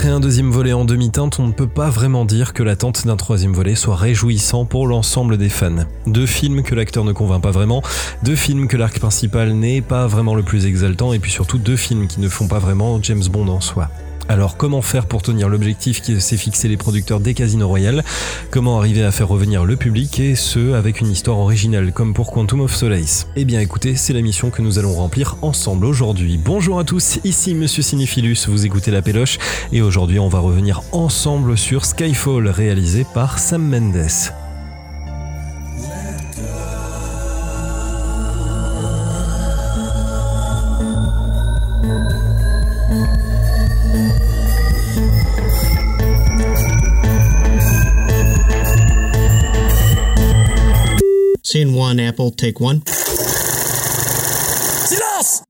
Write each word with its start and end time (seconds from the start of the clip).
Après 0.00 0.12
un 0.12 0.20
deuxième 0.20 0.50
volet 0.50 0.72
en 0.72 0.86
demi-teinte, 0.86 1.38
on 1.40 1.46
ne 1.46 1.52
peut 1.52 1.66
pas 1.66 1.90
vraiment 1.90 2.24
dire 2.24 2.54
que 2.54 2.62
l'attente 2.62 3.06
d'un 3.06 3.18
troisième 3.18 3.52
volet 3.52 3.74
soit 3.74 3.96
réjouissant 3.96 4.64
pour 4.64 4.86
l'ensemble 4.86 5.36
des 5.36 5.50
fans. 5.50 5.84
Deux 6.06 6.24
films 6.24 6.62
que 6.62 6.74
l'acteur 6.74 7.04
ne 7.04 7.12
convainc 7.12 7.42
pas 7.42 7.50
vraiment, 7.50 7.82
deux 8.22 8.34
films 8.34 8.66
que 8.66 8.78
l'arc 8.78 8.98
principal 8.98 9.52
n'est 9.52 9.82
pas 9.82 10.06
vraiment 10.06 10.34
le 10.34 10.42
plus 10.42 10.64
exaltant, 10.64 11.12
et 11.12 11.18
puis 11.18 11.30
surtout 11.30 11.58
deux 11.58 11.76
films 11.76 12.06
qui 12.08 12.20
ne 12.20 12.30
font 12.30 12.48
pas 12.48 12.58
vraiment 12.58 12.98
James 13.02 13.24
Bond 13.30 13.48
en 13.48 13.60
soi. 13.60 13.90
Alors 14.30 14.56
comment 14.56 14.80
faire 14.80 15.06
pour 15.06 15.22
tenir 15.22 15.48
l'objectif 15.48 16.00
qui 16.02 16.20
s'est 16.20 16.36
fixé 16.36 16.68
les 16.68 16.76
producteurs 16.76 17.18
des 17.18 17.34
Casino 17.34 17.66
Royale 17.66 18.04
Comment 18.52 18.78
arriver 18.78 19.02
à 19.02 19.10
faire 19.10 19.26
revenir 19.26 19.64
le 19.64 19.74
public 19.74 20.20
et 20.20 20.36
ce 20.36 20.74
avec 20.74 21.00
une 21.00 21.10
histoire 21.10 21.38
originale 21.38 21.92
comme 21.92 22.14
pour 22.14 22.30
Quantum 22.30 22.60
of 22.60 22.72
Solace? 22.72 23.26
Eh 23.34 23.44
bien 23.44 23.58
écoutez, 23.58 23.96
c'est 23.96 24.12
la 24.12 24.20
mission 24.20 24.50
que 24.50 24.62
nous 24.62 24.78
allons 24.78 24.94
remplir 24.94 25.36
ensemble 25.42 25.84
aujourd'hui. 25.84 26.38
Bonjour 26.38 26.78
à 26.78 26.84
tous, 26.84 27.18
ici 27.24 27.56
Monsieur 27.56 27.82
Cinephilus, 27.82 28.46
vous 28.46 28.64
écoutez 28.64 28.92
La 28.92 29.02
Péloche 29.02 29.38
et 29.72 29.82
aujourd'hui 29.82 30.20
on 30.20 30.28
va 30.28 30.38
revenir 30.38 30.82
ensemble 30.92 31.58
sur 31.58 31.84
Skyfall 31.84 32.46
réalisé 32.46 33.04
par 33.12 33.40
Sam 33.40 33.68
Mendes. 33.68 34.30
Apple, 51.98 52.30
take 52.36 52.62
one. 52.62 52.80
Silence 54.86 55.42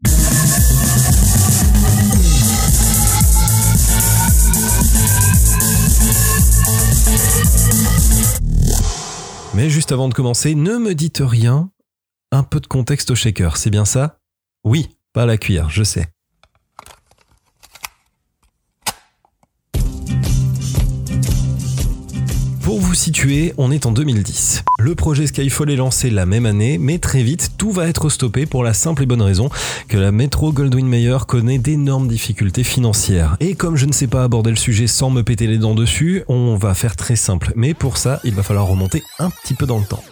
Mais 9.54 9.68
juste 9.68 9.92
avant 9.92 10.08
de 10.08 10.14
commencer, 10.14 10.54
ne 10.54 10.78
me 10.78 10.94
dites 10.94 11.20
rien. 11.20 11.70
Un 12.32 12.44
peu 12.44 12.60
de 12.60 12.66
contexte 12.66 13.10
au 13.10 13.14
shaker, 13.14 13.56
c'est 13.56 13.70
bien 13.70 13.84
ça? 13.84 14.18
Oui, 14.64 14.88
pas 15.12 15.26
la 15.26 15.36
cuillère, 15.36 15.68
je 15.68 15.82
sais. 15.82 16.06
Situer, 23.00 23.54
on 23.56 23.70
est 23.72 23.86
en 23.86 23.92
2010. 23.92 24.62
Le 24.78 24.94
projet 24.94 25.26
Skyfall 25.26 25.70
est 25.70 25.76
lancé 25.76 26.10
la 26.10 26.26
même 26.26 26.44
année, 26.44 26.76
mais 26.76 26.98
très 26.98 27.22
vite, 27.22 27.52
tout 27.56 27.72
va 27.72 27.88
être 27.88 28.10
stoppé 28.10 28.44
pour 28.44 28.62
la 28.62 28.74
simple 28.74 29.04
et 29.04 29.06
bonne 29.06 29.22
raison 29.22 29.48
que 29.88 29.96
la 29.96 30.12
Metro 30.12 30.52
Goldwyn 30.52 30.84
Mayer 30.84 31.16
connaît 31.26 31.58
d'énormes 31.58 32.08
difficultés 32.08 32.62
financières. 32.62 33.36
Et 33.40 33.54
comme 33.54 33.76
je 33.76 33.86
ne 33.86 33.92
sais 33.92 34.06
pas 34.06 34.22
aborder 34.22 34.50
le 34.50 34.56
sujet 34.56 34.86
sans 34.86 35.08
me 35.08 35.22
péter 35.22 35.46
les 35.46 35.56
dents 35.56 35.74
dessus, 35.74 36.24
on 36.28 36.56
va 36.56 36.74
faire 36.74 36.94
très 36.94 37.16
simple. 37.16 37.52
Mais 37.56 37.72
pour 37.72 37.96
ça, 37.96 38.20
il 38.22 38.34
va 38.34 38.42
falloir 38.42 38.66
remonter 38.66 39.02
un 39.18 39.30
petit 39.30 39.54
peu 39.54 39.64
dans 39.64 39.78
le 39.78 39.86
temps. 39.86 40.04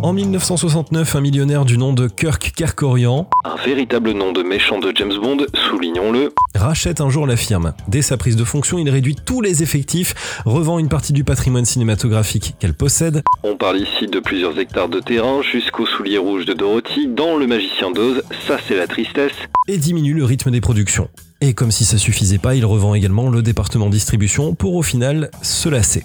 En 0.00 0.12
1969, 0.12 1.16
un 1.16 1.20
millionnaire 1.20 1.64
du 1.64 1.76
nom 1.76 1.92
de 1.92 2.06
Kirk 2.06 2.52
Kerkorian, 2.54 3.28
Un 3.44 3.56
véritable 3.56 4.12
nom 4.12 4.30
de 4.32 4.44
méchant 4.44 4.78
de 4.78 4.92
James 4.94 5.14
Bond, 5.20 5.38
soulignons-le, 5.68 6.32
rachète 6.54 7.00
un 7.00 7.10
jour 7.10 7.26
la 7.26 7.36
firme. 7.36 7.74
Dès 7.88 8.02
sa 8.02 8.16
prise 8.16 8.36
de 8.36 8.44
fonction, 8.44 8.78
il 8.78 8.88
réduit 8.90 9.16
tous 9.16 9.40
les 9.40 9.64
effectifs, 9.64 10.40
revend 10.44 10.78
une 10.78 10.88
partie 10.88 11.12
du 11.12 11.24
patrimoine 11.24 11.64
cinématographique 11.64 12.54
qu'elle 12.60 12.74
possède, 12.74 13.24
on 13.42 13.56
parle 13.56 13.78
ici 13.78 14.06
de 14.06 14.20
plusieurs 14.20 14.56
hectares 14.60 14.88
de 14.88 15.00
terrain 15.00 15.42
jusqu'aux 15.42 15.86
souliers 15.86 16.18
rouges 16.18 16.44
de 16.44 16.52
Dorothy, 16.52 17.08
dans 17.08 17.36
Le 17.36 17.48
Magicien 17.48 17.90
d'Oz, 17.90 18.22
ça 18.46 18.56
c'est 18.68 18.76
la 18.76 18.86
tristesse, 18.86 19.32
et 19.66 19.78
diminue 19.78 20.14
le 20.14 20.24
rythme 20.24 20.52
des 20.52 20.60
productions. 20.60 21.08
Et 21.40 21.54
comme 21.54 21.72
si 21.72 21.84
ça 21.84 21.98
suffisait 21.98 22.38
pas, 22.38 22.54
il 22.54 22.64
revend 22.64 22.94
également 22.94 23.30
le 23.30 23.42
département 23.42 23.88
distribution 23.88 24.54
pour 24.54 24.76
au 24.76 24.82
final 24.82 25.28
se 25.42 25.68
lasser. 25.68 26.04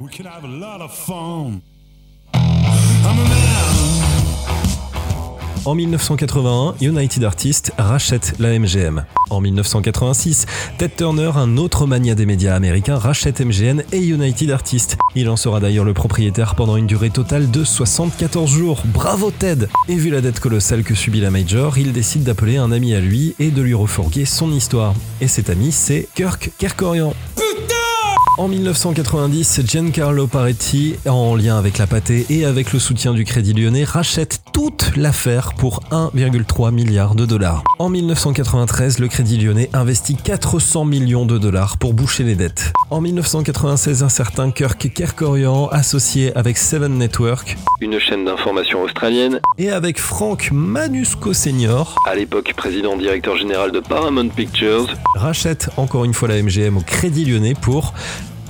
We 0.00 0.10
can 0.10 0.24
have 0.24 0.44
a 0.44 0.48
lot 0.48 0.82
of 0.82 0.92
fun. 0.92 1.60
En 5.66 5.74
1981, 5.74 6.74
United 6.80 7.22
Artists 7.22 7.72
rachète 7.78 8.34
la 8.38 8.58
MGM. 8.58 9.04
En 9.28 9.40
1986, 9.40 10.46
Ted 10.78 10.94
Turner, 10.96 11.30
un 11.36 11.58
autre 11.58 11.86
mania 11.86 12.14
des 12.14 12.26
médias 12.26 12.56
américains, 12.56 12.96
rachète 12.96 13.40
MGM 13.40 13.82
et 13.92 13.98
United 13.98 14.50
Artists. 14.50 14.96
Il 15.14 15.28
en 15.28 15.36
sera 15.36 15.60
d'ailleurs 15.60 15.84
le 15.84 15.94
propriétaire 15.94 16.54
pendant 16.54 16.76
une 16.76 16.86
durée 16.86 17.10
totale 17.10 17.50
de 17.50 17.62
74 17.62 18.50
jours. 18.50 18.82
Bravo 18.86 19.30
Ted 19.30 19.68
Et 19.88 19.96
vu 19.96 20.10
la 20.10 20.20
dette 20.20 20.40
colossale 20.40 20.82
que 20.82 20.94
subit 20.94 21.20
la 21.20 21.30
Major, 21.30 21.78
il 21.78 21.92
décide 21.92 22.24
d'appeler 22.24 22.56
un 22.56 22.72
ami 22.72 22.94
à 22.94 23.00
lui 23.00 23.34
et 23.38 23.50
de 23.50 23.62
lui 23.62 23.74
refourguer 23.74 24.24
son 24.24 24.50
histoire. 24.50 24.94
Et 25.20 25.28
cet 25.28 25.50
ami, 25.50 25.72
c'est 25.72 26.08
Kirk 26.14 26.50
Kerkorian. 26.58 27.14
En 28.40 28.48
1990, 28.48 29.60
Giancarlo 29.66 30.26
Paretti, 30.26 30.96
en 31.06 31.36
lien 31.36 31.58
avec 31.58 31.76
la 31.76 31.86
pâtée 31.86 32.24
et 32.30 32.46
avec 32.46 32.72
le 32.72 32.78
soutien 32.78 33.12
du 33.12 33.26
Crédit 33.26 33.52
Lyonnais, 33.52 33.84
rachète 33.84 34.40
toute 34.54 34.96
l'affaire 34.96 35.52
pour 35.52 35.80
1,3 35.90 36.72
milliard 36.72 37.14
de 37.14 37.26
dollars. 37.26 37.62
En 37.78 37.90
1993, 37.90 38.98
le 38.98 39.08
Crédit 39.08 39.36
Lyonnais 39.36 39.68
investit 39.74 40.16
400 40.16 40.86
millions 40.86 41.26
de 41.26 41.36
dollars 41.36 41.76
pour 41.76 41.92
boucher 41.92 42.24
les 42.24 42.34
dettes. 42.34 42.72
En 42.88 43.02
1996, 43.02 44.02
un 44.02 44.08
certain 44.08 44.50
Kirk 44.50 44.90
Kerkorian, 44.94 45.66
associé 45.66 46.34
avec 46.34 46.56
Seven 46.56 46.96
Network 46.96 47.58
une 47.80 47.98
chaîne 47.98 48.26
d'information 48.26 48.82
australienne, 48.82 49.40
et 49.56 49.70
avec 49.70 49.98
Frank 49.98 50.50
Manusco 50.52 51.32
Senior, 51.32 51.96
à 52.06 52.14
l'époque 52.14 52.52
président 52.54 52.96
directeur 52.96 53.36
général 53.36 53.72
de 53.72 53.80
Paramount 53.80 54.28
Pictures, 54.28 54.86
rachète 55.14 55.70
encore 55.78 56.04
une 56.04 56.12
fois 56.12 56.28
la 56.28 56.42
MGM 56.42 56.76
au 56.76 56.82
Crédit 56.82 57.24
Lyonnais 57.24 57.54
pour 57.54 57.94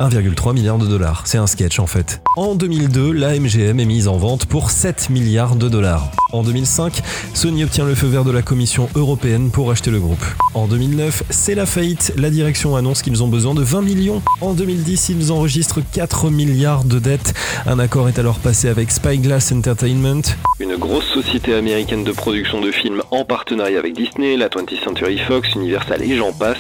1,3 0.01 0.55
milliard 0.55 0.79
de 0.79 0.87
dollars. 0.87 1.23
C'est 1.27 1.37
un 1.37 1.47
sketch 1.47 1.79
en 1.79 1.87
fait. 1.87 2.23
En 2.37 2.55
2002, 2.55 3.13
la 3.13 3.39
MGM 3.39 3.79
est 3.81 3.85
mise 3.85 4.09
en 4.09 4.17
vente 4.17 4.47
pour 4.47 4.71
7 4.71 5.11
milliards 5.11 5.57
de 5.57 5.69
dollars. 5.69 6.11
En 6.33 6.43
2005, 6.43 7.03
Sony 7.35 7.65
obtient 7.65 7.85
le 7.85 7.95
feu 7.95 8.07
vert 8.07 8.25
de 8.25 8.31
la 8.31 8.41
Commission 8.41 8.89
européenne 8.95 9.51
pour 9.51 9.71
acheter 9.71 9.91
le 9.91 10.01
groupe. 10.01 10.25
En 10.55 10.67
2009, 10.67 11.25
c'est 11.29 11.55
la 11.55 11.67
faillite. 11.67 12.15
La 12.17 12.31
direction 12.31 12.77
annonce 12.77 13.03
qu'ils 13.03 13.23
ont 13.23 13.29
besoin 13.29 13.53
de 13.55 13.63
20 13.63 13.83
millions. 13.83 14.23
En 14.41 14.55
2010, 14.55 15.11
ils 15.11 15.33
enregistrent 15.33 15.81
4 15.93 16.31
milliards 16.31 16.85
de 16.85 16.99
dettes. 16.99 17.35
Un 17.67 17.79
accord 17.79 18.09
est 18.09 18.19
alors 18.19 18.39
passé 18.39 18.69
avec 18.69 18.91
Spyglass 18.91 19.53
Entertainment. 19.53 20.23
une 20.61 20.77
grosse 20.77 21.09
société 21.13 21.53
américaine 21.53 22.05
de 22.05 22.13
production 22.13 22.63
de 22.63 22.71
films 22.71 23.03
en 23.11 23.27
partenariat 23.27 23.79
avec 23.79 23.95
Disney, 23.95 24.39
la 24.39 24.49
20th 24.49 24.83
Century 24.83 25.19
Fox, 25.19 25.55
Universal 25.55 26.03
et 26.03 26.17
j'en 26.17 26.33
passe, 26.33 26.57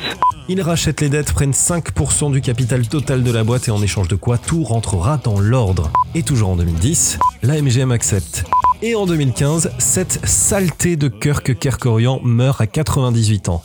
Ils 0.52 0.62
rachètent 0.62 1.00
les 1.00 1.08
dettes, 1.08 1.32
prennent 1.32 1.52
5% 1.52 2.32
du 2.32 2.40
capital 2.40 2.84
total 2.88 3.22
de 3.22 3.30
la 3.30 3.44
boîte 3.44 3.68
et 3.68 3.70
en 3.70 3.80
échange 3.80 4.08
de 4.08 4.16
quoi 4.16 4.36
tout 4.36 4.64
rentrera 4.64 5.16
dans 5.16 5.38
l'ordre. 5.38 5.92
Et 6.16 6.24
toujours 6.24 6.48
en 6.48 6.56
2010, 6.56 7.20
la 7.44 7.62
MGM 7.62 7.92
accepte. 7.92 8.42
Et 8.82 8.96
en 8.96 9.06
2015, 9.06 9.70
cette 9.78 10.26
saleté 10.26 10.96
de 10.96 11.06
Kirk 11.06 11.56
Kerkorian 11.56 12.18
meurt 12.24 12.60
à 12.60 12.66
98 12.66 13.48
ans. 13.48 13.62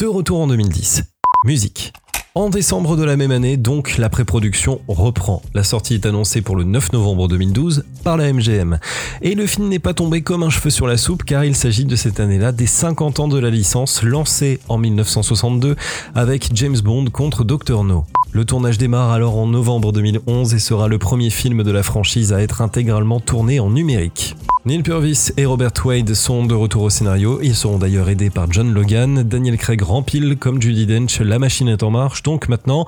De 0.00 0.06
retour 0.06 0.40
en 0.40 0.48
2010. 0.48 1.04
Musique. 1.44 1.92
En 2.36 2.50
décembre 2.50 2.98
de 2.98 3.02
la 3.02 3.16
même 3.16 3.30
année, 3.30 3.56
donc, 3.56 3.96
la 3.96 4.10
pré-production 4.10 4.82
reprend. 4.88 5.40
La 5.54 5.62
sortie 5.64 5.94
est 5.94 6.04
annoncée 6.04 6.42
pour 6.42 6.54
le 6.54 6.64
9 6.64 6.92
novembre 6.92 7.28
2012 7.28 7.86
par 8.04 8.18
la 8.18 8.30
MGM. 8.30 8.78
Et 9.22 9.34
le 9.34 9.46
film 9.46 9.70
n'est 9.70 9.78
pas 9.78 9.94
tombé 9.94 10.20
comme 10.20 10.42
un 10.42 10.50
cheveu 10.50 10.68
sur 10.68 10.86
la 10.86 10.98
soupe 10.98 11.24
car 11.24 11.46
il 11.46 11.56
s'agit 11.56 11.86
de 11.86 11.96
cette 11.96 12.20
année-là 12.20 12.52
des 12.52 12.66
50 12.66 13.20
ans 13.20 13.28
de 13.28 13.38
la 13.38 13.48
licence 13.48 14.02
lancée 14.02 14.60
en 14.68 14.76
1962 14.76 15.76
avec 16.14 16.50
James 16.52 16.76
Bond 16.84 17.06
contre 17.06 17.42
Dr. 17.42 17.84
No. 17.84 18.04
Le 18.32 18.44
tournage 18.44 18.76
démarre 18.76 19.12
alors 19.12 19.38
en 19.38 19.46
novembre 19.46 19.92
2011 19.92 20.52
et 20.52 20.58
sera 20.58 20.88
le 20.88 20.98
premier 20.98 21.30
film 21.30 21.62
de 21.62 21.70
la 21.70 21.82
franchise 21.82 22.34
à 22.34 22.42
être 22.42 22.60
intégralement 22.60 23.18
tourné 23.18 23.60
en 23.60 23.70
numérique. 23.70 24.36
Neil 24.66 24.82
Purvis 24.82 25.30
et 25.36 25.46
Robert 25.46 25.70
Wade 25.84 26.12
sont 26.14 26.44
de 26.44 26.52
retour 26.52 26.82
au 26.82 26.90
scénario. 26.90 27.38
Ils 27.40 27.54
seront 27.54 27.78
d'ailleurs 27.78 28.08
aidés 28.08 28.30
par 28.30 28.50
John 28.50 28.74
Logan. 28.74 29.22
Daniel 29.22 29.58
Craig 29.58 29.80
rempile 29.80 30.36
comme 30.36 30.60
Judy 30.60 30.86
Dench. 30.86 31.20
La 31.20 31.38
machine 31.38 31.68
est 31.68 31.84
en 31.84 31.92
marche. 31.92 32.24
Donc 32.24 32.48
maintenant, 32.48 32.84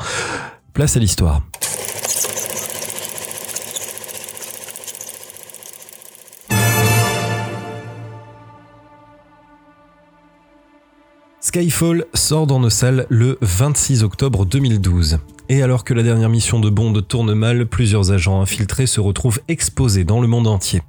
place 0.73 0.97
à 0.97 0.99
l'histoire. 0.99 1.41
Skyfall 11.49 12.05
sort 12.12 12.47
dans 12.47 12.61
nos 12.61 12.69
salles 12.69 13.06
le 13.09 13.39
26 13.41 14.03
octobre 14.03 14.45
2012. 14.45 15.19
Et 15.49 15.62
alors 15.62 15.83
que 15.83 15.95
la 15.95 16.03
dernière 16.03 16.29
mission 16.29 16.61
de 16.61 16.69
Bond 16.69 16.93
tourne 17.00 17.33
mal, 17.33 17.65
plusieurs 17.65 18.12
agents 18.12 18.43
infiltrés 18.43 18.85
se 18.85 19.00
retrouvent 19.00 19.41
exposés 19.49 20.05
dans 20.05 20.21
le 20.21 20.29
monde 20.29 20.47
entier. 20.47 20.83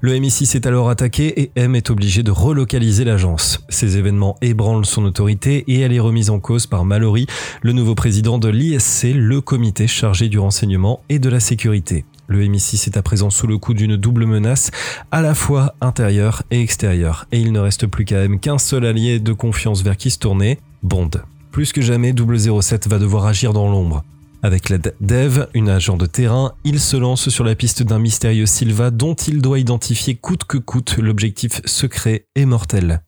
Le 0.00 0.12
MI6 0.12 0.54
est 0.54 0.66
alors 0.66 0.90
attaqué 0.90 1.40
et 1.40 1.50
M 1.56 1.74
est 1.74 1.90
obligé 1.90 2.22
de 2.22 2.30
relocaliser 2.30 3.02
l'agence. 3.02 3.58
Ces 3.68 3.96
événements 3.96 4.36
ébranlent 4.42 4.86
son 4.86 5.04
autorité 5.04 5.64
et 5.66 5.80
elle 5.80 5.92
est 5.92 5.98
remise 5.98 6.30
en 6.30 6.38
cause 6.38 6.68
par 6.68 6.84
Mallory, 6.84 7.26
le 7.62 7.72
nouveau 7.72 7.96
président 7.96 8.38
de 8.38 8.48
l'ISC, 8.48 9.08
le 9.12 9.40
comité 9.40 9.88
chargé 9.88 10.28
du 10.28 10.38
renseignement 10.38 11.00
et 11.08 11.18
de 11.18 11.28
la 11.28 11.40
sécurité. 11.40 12.04
Le 12.28 12.42
MI6 12.44 12.86
est 12.86 12.96
à 12.96 13.02
présent 13.02 13.30
sous 13.30 13.46
le 13.46 13.58
coup 13.58 13.74
d'une 13.74 13.96
double 13.96 14.26
menace, 14.26 14.70
à 15.12 15.20
la 15.20 15.34
fois 15.34 15.74
intérieure 15.80 16.42
et 16.50 16.60
extérieure, 16.60 17.26
et 17.32 17.38
il 17.38 17.52
ne 17.52 17.60
reste 17.60 17.86
plus 17.86 18.04
qu'à 18.04 18.16
même 18.16 18.40
qu'un 18.40 18.58
seul 18.58 18.84
allié 18.84 19.20
de 19.20 19.32
confiance 19.32 19.82
vers 19.82 19.96
qui 19.96 20.10
se 20.10 20.18
tourner, 20.18 20.58
Bond. 20.82 21.10
Plus 21.52 21.72
que 21.72 21.80
jamais, 21.80 22.12
007 22.12 22.88
va 22.88 22.98
devoir 22.98 23.26
agir 23.26 23.52
dans 23.52 23.68
l'ombre. 23.68 24.02
Avec 24.42 24.68
l'aide 24.68 24.94
d'Eve, 25.00 25.48
une 25.54 25.68
agent 25.68 25.96
de 25.96 26.06
terrain, 26.06 26.52
il 26.64 26.78
se 26.78 26.96
lance 26.96 27.30
sur 27.30 27.44
la 27.44 27.54
piste 27.54 27.82
d'un 27.82 27.98
mystérieux 27.98 28.46
Silva 28.46 28.90
dont 28.90 29.14
il 29.14 29.40
doit 29.40 29.58
identifier 29.58 30.14
coûte 30.14 30.44
que 30.44 30.58
coûte 30.58 30.98
l'objectif 30.98 31.62
secret 31.64 32.26
et 32.34 32.44
mortel. 32.44 33.02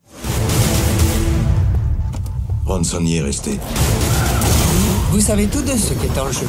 Bronson 2.64 3.04
y 3.04 3.16
est 3.16 3.22
resté. 3.22 3.58
Vous 5.10 5.20
savez 5.20 5.46
tous 5.46 5.62
deux 5.62 5.76
ce 5.76 5.94
qui 5.94 6.06
est 6.06 6.18
en 6.18 6.30
jeu. 6.30 6.46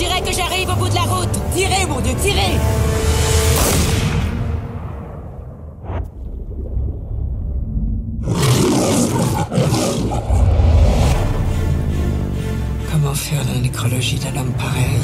Dirait 0.00 0.22
que 0.22 0.32
j'arrive 0.32 0.66
au 0.70 0.76
bout 0.76 0.88
de 0.88 0.94
la 0.94 1.02
route. 1.02 1.28
Tirez, 1.54 1.84
mon 1.86 2.00
Dieu, 2.00 2.14
tirez 2.22 2.56
Comment 12.90 13.12
faire 13.14 13.44
la 13.52 13.60
nécrologie 13.60 14.18
d'un 14.18 14.40
homme 14.40 14.52
pareil 14.52 15.02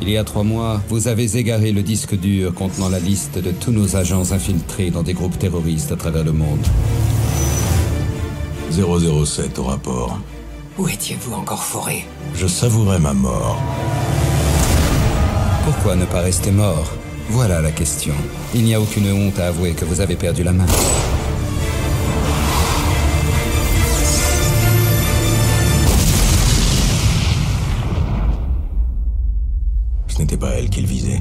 Il 0.00 0.08
y 0.08 0.16
a 0.16 0.24
trois 0.24 0.42
mois, 0.42 0.80
vous 0.88 1.08
avez 1.08 1.36
égaré 1.36 1.70
le 1.72 1.82
disque 1.82 2.18
dur 2.18 2.54
contenant 2.54 2.88
la 2.88 2.98
liste 2.98 3.36
de 3.36 3.50
tous 3.50 3.72
nos 3.72 3.94
agents 3.94 4.32
infiltrés 4.32 4.90
dans 4.90 5.02
des 5.02 5.12
groupes 5.12 5.38
terroristes 5.38 5.92
à 5.92 5.96
travers 5.96 6.24
le 6.24 6.32
monde. 6.32 6.66
007 8.70 9.58
au 9.58 9.64
rapport. 9.64 10.18
Où 10.78 10.88
étiez-vous 10.88 11.34
encore 11.34 11.62
foré? 11.62 12.06
Je 12.34 12.46
savourais 12.46 12.98
ma 12.98 13.12
mort. 13.12 13.60
Pourquoi 15.64 15.96
ne 15.96 16.06
pas 16.06 16.20
rester 16.20 16.50
mort? 16.50 16.90
Voilà 17.28 17.60
la 17.60 17.70
question. 17.70 18.14
Il 18.54 18.64
n'y 18.64 18.74
a 18.74 18.80
aucune 18.80 19.12
honte 19.12 19.38
à 19.38 19.48
avouer 19.48 19.74
que 19.74 19.84
vous 19.84 20.00
avez 20.00 20.16
perdu 20.16 20.42
la 20.42 20.52
main. 20.52 20.66
Ce 30.08 30.18
n'était 30.18 30.38
pas 30.38 30.50
elle 30.50 30.70
qu'il 30.70 30.86
visait. 30.86 31.20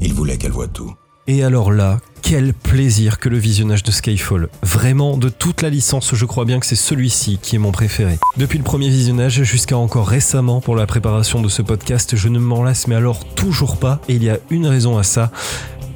Il 0.00 0.14
voulait 0.14 0.38
qu'elle 0.38 0.52
voie 0.52 0.68
tout. 0.68 0.94
Et 1.28 1.44
alors 1.44 1.70
là, 1.70 2.00
quel 2.20 2.52
plaisir 2.52 3.20
que 3.20 3.28
le 3.28 3.38
visionnage 3.38 3.84
de 3.84 3.92
Skyfall. 3.92 4.48
Vraiment, 4.64 5.16
de 5.16 5.28
toute 5.28 5.62
la 5.62 5.70
licence, 5.70 6.16
je 6.16 6.24
crois 6.24 6.44
bien 6.44 6.58
que 6.58 6.66
c'est 6.66 6.74
celui-ci 6.74 7.38
qui 7.40 7.54
est 7.54 7.58
mon 7.60 7.70
préféré. 7.70 8.18
Depuis 8.38 8.58
le 8.58 8.64
premier 8.64 8.88
visionnage 8.88 9.44
jusqu'à 9.44 9.76
encore 9.76 10.08
récemment 10.08 10.60
pour 10.60 10.74
la 10.74 10.86
préparation 10.86 11.40
de 11.40 11.48
ce 11.48 11.62
podcast, 11.62 12.16
je 12.16 12.28
ne 12.28 12.40
m'en 12.40 12.64
lasse 12.64 12.88
mais 12.88 12.96
alors 12.96 13.24
toujours 13.36 13.76
pas, 13.76 14.00
et 14.08 14.14
il 14.14 14.24
y 14.24 14.30
a 14.30 14.38
une 14.50 14.66
raison 14.66 14.98
à 14.98 15.04
ça, 15.04 15.30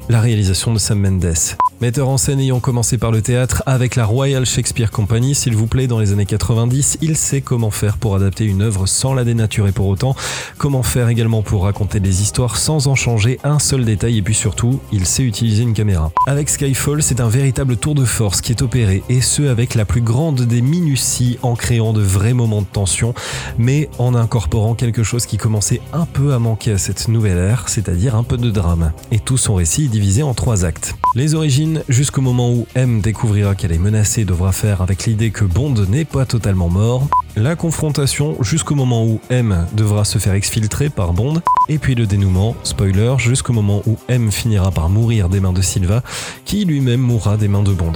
la 0.07 0.21
réalisation 0.21 0.73
de 0.73 0.79
Sam 0.79 0.99
Mendes. 0.99 1.57
Metteur 1.79 2.09
en 2.09 2.17
scène 2.17 2.39
ayant 2.39 2.59
commencé 2.59 2.97
par 2.97 3.11
le 3.11 3.21
théâtre 3.21 3.61
avec 3.67 3.95
la 3.95 4.03
Royal 4.03 4.47
Shakespeare 4.47 4.89
Company, 4.89 5.35
s'il 5.35 5.55
vous 5.55 5.67
plaît, 5.67 5.85
dans 5.85 5.99
les 5.99 6.11
années 6.11 6.25
90, 6.25 6.97
il 7.03 7.15
sait 7.15 7.41
comment 7.41 7.69
faire 7.69 7.97
pour 7.97 8.15
adapter 8.15 8.45
une 8.45 8.63
œuvre 8.63 8.87
sans 8.87 9.13
la 9.13 9.23
dénaturer 9.23 9.71
pour 9.71 9.85
autant, 9.85 10.15
comment 10.57 10.81
faire 10.81 11.07
également 11.07 11.43
pour 11.43 11.65
raconter 11.65 11.99
des 11.99 12.23
histoires 12.23 12.57
sans 12.57 12.87
en 12.87 12.95
changer 12.95 13.39
un 13.43 13.59
seul 13.59 13.85
détail 13.85 14.17
et 14.17 14.21
puis 14.23 14.33
surtout, 14.33 14.79
il 14.91 15.05
sait 15.05 15.21
utiliser 15.21 15.61
une 15.61 15.75
caméra. 15.75 16.11
Avec 16.25 16.49
Skyfall, 16.49 17.03
c'est 17.03 17.21
un 17.21 17.29
véritable 17.29 17.77
tour 17.77 17.93
de 17.93 18.05
force 18.05 18.41
qui 18.41 18.53
est 18.53 18.63
opéré 18.63 19.03
et 19.07 19.21
ce 19.21 19.43
avec 19.43 19.75
la 19.75 19.85
plus 19.85 20.01
grande 20.01 20.41
des 20.41 20.63
minuties 20.63 21.37
en 21.43 21.53
créant 21.53 21.93
de 21.93 22.01
vrais 22.01 22.33
moments 22.33 22.63
de 22.63 22.67
tension, 22.67 23.13
mais 23.59 23.87
en 23.99 24.15
incorporant 24.15 24.73
quelque 24.73 25.03
chose 25.03 25.27
qui 25.27 25.37
commençait 25.37 25.81
un 25.93 26.07
peu 26.07 26.33
à 26.33 26.39
manquer 26.39 26.71
à 26.71 26.79
cette 26.79 27.07
nouvelle 27.07 27.37
ère, 27.37 27.69
c'est-à-dire 27.69 28.15
un 28.15 28.23
peu 28.23 28.37
de 28.37 28.49
drame. 28.49 28.93
Et 29.11 29.19
tout 29.19 29.37
son 29.37 29.53
récit 29.53 29.85
est 29.85 29.89
divisé 29.89 30.23
en 30.23 30.33
trois 30.33 30.65
actes. 30.65 30.95
Les 31.13 31.35
origines 31.35 31.66
jusqu'au 31.89 32.21
moment 32.21 32.51
où 32.51 32.67
M 32.75 33.01
découvrira 33.01 33.55
qu'elle 33.55 33.71
est 33.71 33.77
menacée 33.77 34.21
et 34.21 34.25
devra 34.25 34.51
faire 34.51 34.81
avec 34.81 35.05
l'idée 35.05 35.31
que 35.31 35.45
Bond 35.45 35.73
n'est 35.89 36.05
pas 36.05 36.25
totalement 36.25 36.69
mort. 36.69 37.07
La 37.35 37.55
confrontation 37.55 38.41
jusqu'au 38.41 38.75
moment 38.75 39.05
où 39.05 39.19
M 39.29 39.67
devra 39.73 40.05
se 40.05 40.17
faire 40.17 40.33
exfiltrer 40.33 40.89
par 40.89 41.13
Bond. 41.13 41.41
Et 41.69 41.77
puis 41.77 41.95
le 41.95 42.05
dénouement, 42.05 42.55
spoiler, 42.63 43.15
jusqu'au 43.17 43.53
moment 43.53 43.81
où 43.85 43.97
M 44.07 44.31
finira 44.31 44.71
par 44.71 44.89
mourir 44.89 45.29
des 45.29 45.39
mains 45.39 45.53
de 45.53 45.61
Silva, 45.61 46.03
qui 46.45 46.65
lui-même 46.65 47.01
mourra 47.01 47.37
des 47.37 47.47
mains 47.47 47.63
de 47.63 47.73
Bond 47.73 47.93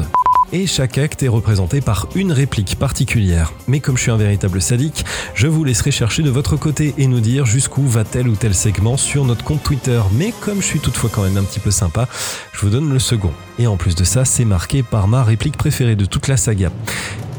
et 0.53 0.68
chaque 0.68 0.98
acte 0.98 1.24
est 1.24 1.27
représenté 1.27 1.81
par 1.81 2.07
une 2.15 2.31
réplique 2.31 2.77
particulière. 2.77 3.53
Mais 3.68 3.80
comme 3.80 3.98
je 3.98 4.03
suis 4.03 4.12
un 4.12 4.18
véritable 4.18 4.62
sadique, 4.62 5.06
je 5.33 5.48
vous 5.48 5.63
laisserai 5.63 5.92
chercher 5.92 6.24
de 6.24 6.30
votre 6.30 6.56
côté 6.56 6.94
et 6.98 7.07
nous 7.07 7.19
dire 7.19 7.45
jusqu'où 7.45 7.83
va 7.83 8.03
tel 8.03 8.27
ou 8.27 8.36
tel 8.36 8.53
segment 8.53 8.98
sur 8.98 9.25
notre 9.25 9.44
compte 9.44 9.63
Twitter. 9.63 10.01
Mais 10.13 10.33
comme 10.42 10.62
je 10.62 10.65
suis 10.65 10.80
toutefois 10.80 11.09
quand 11.13 11.24
même 11.24 11.38
un 11.38 11.44
petit 11.44 11.59
peu 11.59 11.71
sympa, 11.71 12.07
je 12.53 12.59
vous 12.62 12.69
donne 12.69 12.92
le 12.92 13.00
second. 13.00 13.31
Et 13.59 13.68
en 13.68 13.77
plus 13.77 13.95
de 13.95 14.03
ça, 14.03 14.25
c'est 14.25 14.45
marqué 14.45 14.83
par 14.83 15.07
ma 15.07 15.24
réplique 15.24 15.57
préférée 15.57 15.95
de 15.95 16.06
toute 16.06 16.27
la 16.27 16.38
saga. 16.38 16.71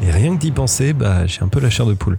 Et 0.03 0.11
rien 0.11 0.35
que 0.37 0.41
d'y 0.41 0.51
penser, 0.51 0.93
bah 0.93 1.27
j'ai 1.27 1.43
un 1.43 1.49
peu 1.49 1.61
la 1.61 1.71
chair 1.71 1.87
de 1.87 1.95
poule. 1.95 2.19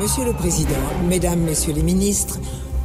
Monsieur 0.00 0.24
le 0.24 0.32
Président, 0.32 0.70
Mesdames, 1.08 1.40
Messieurs 1.40 1.72
les 1.74 1.82
ministres, 1.82 2.38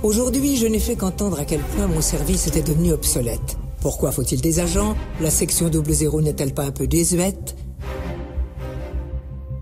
aujourd'hui 0.03 0.57
je 0.57 0.67
n'ai 0.67 0.79
fait 0.79 0.95
qu'entendre 0.95 1.39
à 1.39 1.45
quel 1.45 1.61
point 1.61 1.88
mon 1.88 2.01
service 2.01 2.47
était 2.47 2.61
devenu 2.61 2.91
obsolète. 2.94 3.57
Pourquoi 3.81 4.11
faut-il 4.11 4.41
des 4.41 4.59
agents? 4.59 4.95
La 5.19 5.31
section 5.31 5.71
00 5.71 6.21
n'est-elle 6.21 6.53
pas 6.53 6.63
un 6.63 6.71
peu 6.71 6.88
désuète? 6.88 7.55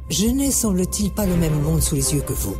Je 0.09 0.25
n'ai, 0.25 0.51
semble-t-il, 0.51 1.11
pas 1.11 1.25
le 1.25 1.35
même 1.37 1.61
monde 1.61 1.81
sous 1.81 1.95
les 1.95 2.13
yeux 2.13 2.21
que 2.21 2.33
vous. 2.33 2.55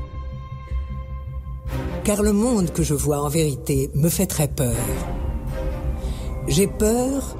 Car 2.04 2.24
le 2.24 2.31
monde 2.31 2.72
que 2.72 2.81
je 2.81 2.94
vois 2.94 3.22
en 3.22 3.28
vérité 3.28 3.92
me 3.94 4.10
fait 4.10 4.25
très 4.25 4.48
peur. 4.48 4.75
J'ai 6.48 6.68
peur 6.68 7.36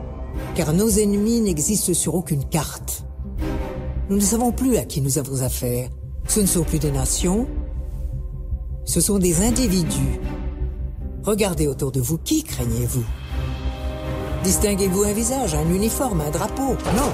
car 0.54 0.74
nos 0.74 0.90
ennemis 0.90 1.42
n'existent 1.42 1.94
sur 1.94 2.16
aucune 2.16 2.44
carte. 2.46 3.06
Nous 4.10 4.18
ne 4.18 4.22
savons 4.22 4.52
plus 4.52 4.78
à 4.78 4.84
qui 4.84 5.02
nous 5.02 5.18
avons 5.18 5.42
affaire. 5.42 5.90
Ce 6.28 6.42
ne 6.42 6.46
sont 6.46 6.64
plus 6.64 6.80
des 6.80 6.92
nations, 6.92 7.48
ce 8.86 9.00
sont 9.02 9.20
des 9.20 9.42
individus. 9.42 10.20
Regardez 11.24 11.68
autour 11.68 11.92
de 11.92 12.02
vous, 12.02 12.18
qui 12.18 12.44
craignez-vous? 12.44 13.04
Distinguez-vous 14.44 15.04
un 15.04 15.14
visage, 15.14 15.54
un 15.54 15.70
uniforme, 15.70 16.22
un 16.22 16.32
drapeau? 16.32 16.76
Non. 16.96 17.12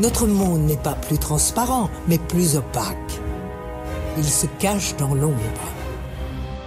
Notre 0.00 0.26
monde 0.26 0.62
n'est 0.62 0.76
pas 0.76 0.94
plus 0.94 1.18
transparent, 1.18 1.88
mais 2.08 2.18
plus 2.18 2.56
opaque. 2.56 3.20
Il 4.18 4.24
se 4.24 4.46
cache 4.58 4.96
dans 4.96 5.14
l'ombre. 5.14 5.36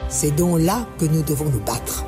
C'est 0.08 0.32
donc 0.32 0.62
là 0.62 0.88
que 1.00 1.06
nous 1.06 1.22
devons 1.22 1.50
nous 1.50 1.60
battre. 1.60 2.06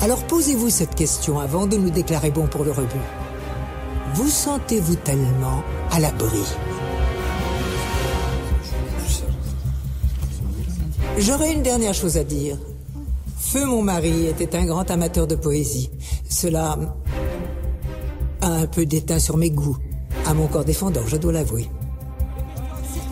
Alors 0.00 0.24
posez-vous 0.24 0.70
cette 0.70 0.94
question 0.94 1.38
avant 1.38 1.66
de 1.66 1.76
nous 1.76 1.90
déclarer 1.90 2.30
bon 2.30 2.46
pour 2.46 2.64
le 2.64 2.72
rebut. 2.72 2.96
Vous 4.14 4.28
sentez-vous 4.28 4.96
tellement 4.96 5.62
à 5.90 6.00
l'abri? 6.00 6.42
J'aurais 11.18 11.52
une 11.52 11.62
dernière 11.62 11.94
chose 11.94 12.16
à 12.16 12.24
dire. 12.24 12.56
Feu, 13.38 13.66
mon 13.66 13.82
mari, 13.82 14.26
était 14.26 14.56
un 14.56 14.64
grand 14.64 14.90
amateur 14.90 15.26
de 15.26 15.34
poésie. 15.34 15.90
Cela 16.28 16.78
a 18.40 18.48
un 18.48 18.66
peu 18.66 18.86
déteint 18.86 19.18
sur 19.18 19.36
mes 19.36 19.50
goûts, 19.50 19.76
à 20.26 20.34
mon 20.34 20.46
corps 20.46 20.64
défendant, 20.64 21.02
je 21.06 21.16
dois 21.16 21.32
l'avouer. 21.32 21.68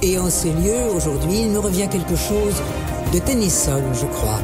Et 0.03 0.19
en 0.19 0.31
ces 0.31 0.51
lieux, 0.51 0.91
aujourd'hui, 0.95 1.43
il 1.43 1.51
me 1.51 1.59
revient 1.59 1.89
quelque 1.91 2.17
chose 2.17 2.55
de 3.13 3.19
Tennyson, 3.19 3.83
je 3.93 4.07
crois. 4.07 4.41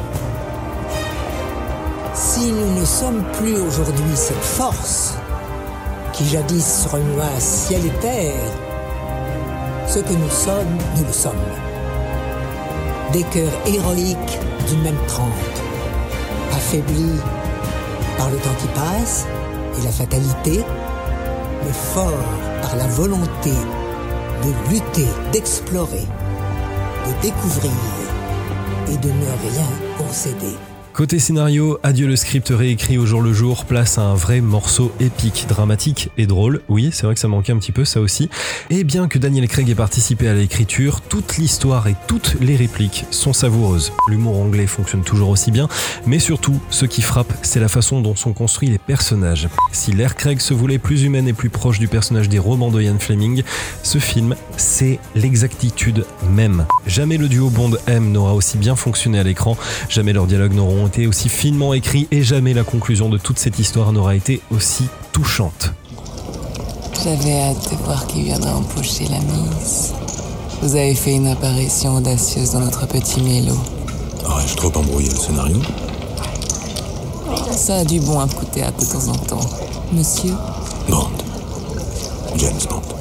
Si 2.13 2.51
nous 2.51 2.79
ne 2.79 2.85
sommes 2.85 3.23
plus 3.39 3.57
aujourd'hui 3.57 4.15
cette 4.15 4.37
force 4.37 5.15
qui 6.13 6.25
jadis 6.25 6.85
remua 6.91 7.39
ciel 7.39 7.85
et 7.85 8.01
terre, 8.01 8.51
ce 9.87 9.99
que 9.99 10.13
nous 10.13 10.29
sommes, 10.29 10.77
nous 10.95 11.05
le 11.05 11.13
sommes. 11.13 11.66
Des 13.17 13.23
cœurs 13.23 13.61
héroïques 13.65 14.39
d'une 14.67 14.83
même 14.83 15.07
trempe, 15.07 15.31
affaiblis 16.53 17.19
par 18.15 18.29
le 18.29 18.37
temps 18.37 18.53
qui 18.59 18.67
passe 18.67 19.25
et 19.79 19.83
la 19.83 19.89
fatalité, 19.89 20.63
mais 21.65 21.73
forts 21.73 22.11
par 22.61 22.75
la 22.75 22.85
volonté 22.85 23.49
de 24.43 24.71
lutter, 24.71 25.07
d'explorer, 25.31 26.05
de 27.07 27.21
découvrir 27.23 27.71
et 28.87 28.97
de 28.97 29.09
ne 29.09 29.49
rien 29.49 29.67
concéder. 29.97 30.55
Côté 30.97 31.19
scénario, 31.19 31.77
adieu 31.83 32.07
le 32.07 32.15
script 32.15 32.49
réécrit 32.49 32.97
au 32.97 33.05
jour 33.05 33.21
le 33.21 33.31
jour, 33.31 33.65
place 33.65 33.99
à 33.99 34.01
un 34.01 34.15
vrai 34.15 34.41
morceau 34.41 34.91
épique, 34.99 35.45
dramatique 35.47 36.09
et 36.17 36.25
drôle. 36.25 36.61
Oui, 36.69 36.89
c'est 36.91 37.05
vrai 37.05 37.13
que 37.13 37.19
ça 37.19 37.27
manquait 37.27 37.51
un 37.51 37.59
petit 37.59 37.71
peu 37.71 37.85
ça 37.85 38.01
aussi. 38.01 38.31
Et 38.71 38.83
bien 38.83 39.07
que 39.07 39.19
Daniel 39.19 39.47
Craig 39.47 39.69
ait 39.69 39.75
participé 39.75 40.27
à 40.27 40.33
l'écriture, 40.33 41.01
toute 41.01 41.37
l'histoire 41.37 41.87
et 41.87 41.93
toutes 42.07 42.37
les 42.41 42.55
répliques 42.55 43.05
sont 43.11 43.31
savoureuses. 43.31 43.91
L'humour 44.07 44.39
anglais 44.39 44.65
fonctionne 44.65 45.03
toujours 45.03 45.29
aussi 45.29 45.51
bien, 45.51 45.67
mais 46.07 46.17
surtout, 46.17 46.59
ce 46.71 46.87
qui 46.87 47.03
frappe, 47.03 47.31
c'est 47.43 47.59
la 47.59 47.67
façon 47.67 48.01
dont 48.01 48.15
sont 48.15 48.33
construits 48.33 48.69
les 48.69 48.79
personnages. 48.79 49.49
Si 49.73 49.91
l'ère 49.91 50.15
Craig 50.15 50.39
se 50.39 50.55
voulait 50.55 50.79
plus 50.79 51.03
humaine 51.03 51.27
et 51.27 51.33
plus 51.33 51.51
proche 51.51 51.77
du 51.77 51.87
personnage 51.87 52.27
des 52.27 52.39
romans 52.39 52.71
de 52.71 52.81
Ian 52.81 52.97
Fleming, 52.97 53.43
ce 53.83 53.99
film, 53.99 54.35
c'est 54.55 54.97
l'exactitude 55.13 56.07
même. 56.31 56.65
Jamais 56.87 57.17
le 57.17 57.29
duo 57.29 57.51
Bond-M 57.51 58.11
n'aura 58.11 58.33
aussi 58.33 58.57
bien 58.57 58.75
fonctionné 58.75 59.19
à 59.19 59.23
l'écran, 59.23 59.57
jamais 59.89 60.11
leurs 60.11 60.25
dialogues 60.25 60.55
n'auront 60.55 60.86
été 60.87 61.05
aussi 61.05 61.29
finement 61.29 61.73
écrits 61.73 62.07
et 62.11 62.23
jamais 62.23 62.53
la 62.53 62.63
conclusion 62.63 63.09
de 63.09 63.17
toute 63.17 63.37
cette 63.37 63.59
histoire 63.59 63.91
n'aura 63.91 64.15
été 64.15 64.41
aussi 64.51 64.85
touchante. 65.11 65.73
J'avais 67.03 67.39
hâte 67.39 67.71
de 67.71 67.75
voir 67.83 68.07
qui 68.07 68.23
viendrait 68.23 68.51
empocher 68.51 69.05
la 69.05 69.19
mise. 69.19 69.93
Vous 70.61 70.75
avez 70.75 70.95
fait 70.95 71.13
une 71.13 71.27
apparition 71.27 71.97
audacieuse 71.97 72.51
dans 72.51 72.61
notre 72.61 72.87
petit 72.87 73.21
mélo. 73.21 73.53
Aurais-je 74.25 74.55
trop 74.55 74.75
embrouillé 74.75 75.09
le 75.09 75.15
scénario? 75.15 75.57
Ça 77.51 77.77
a 77.77 77.85
du 77.85 77.99
bon 77.99 78.19
un 78.19 78.27
coup 78.27 78.45
de 78.45 78.51
théâtre 78.51 78.79
de 78.79 78.85
temps 78.85 79.07
en 79.09 79.15
temps. 79.15 79.49
Monsieur? 79.93 80.33
Bond. 80.89 81.09
James 82.37 82.59
Bond. 82.69 82.96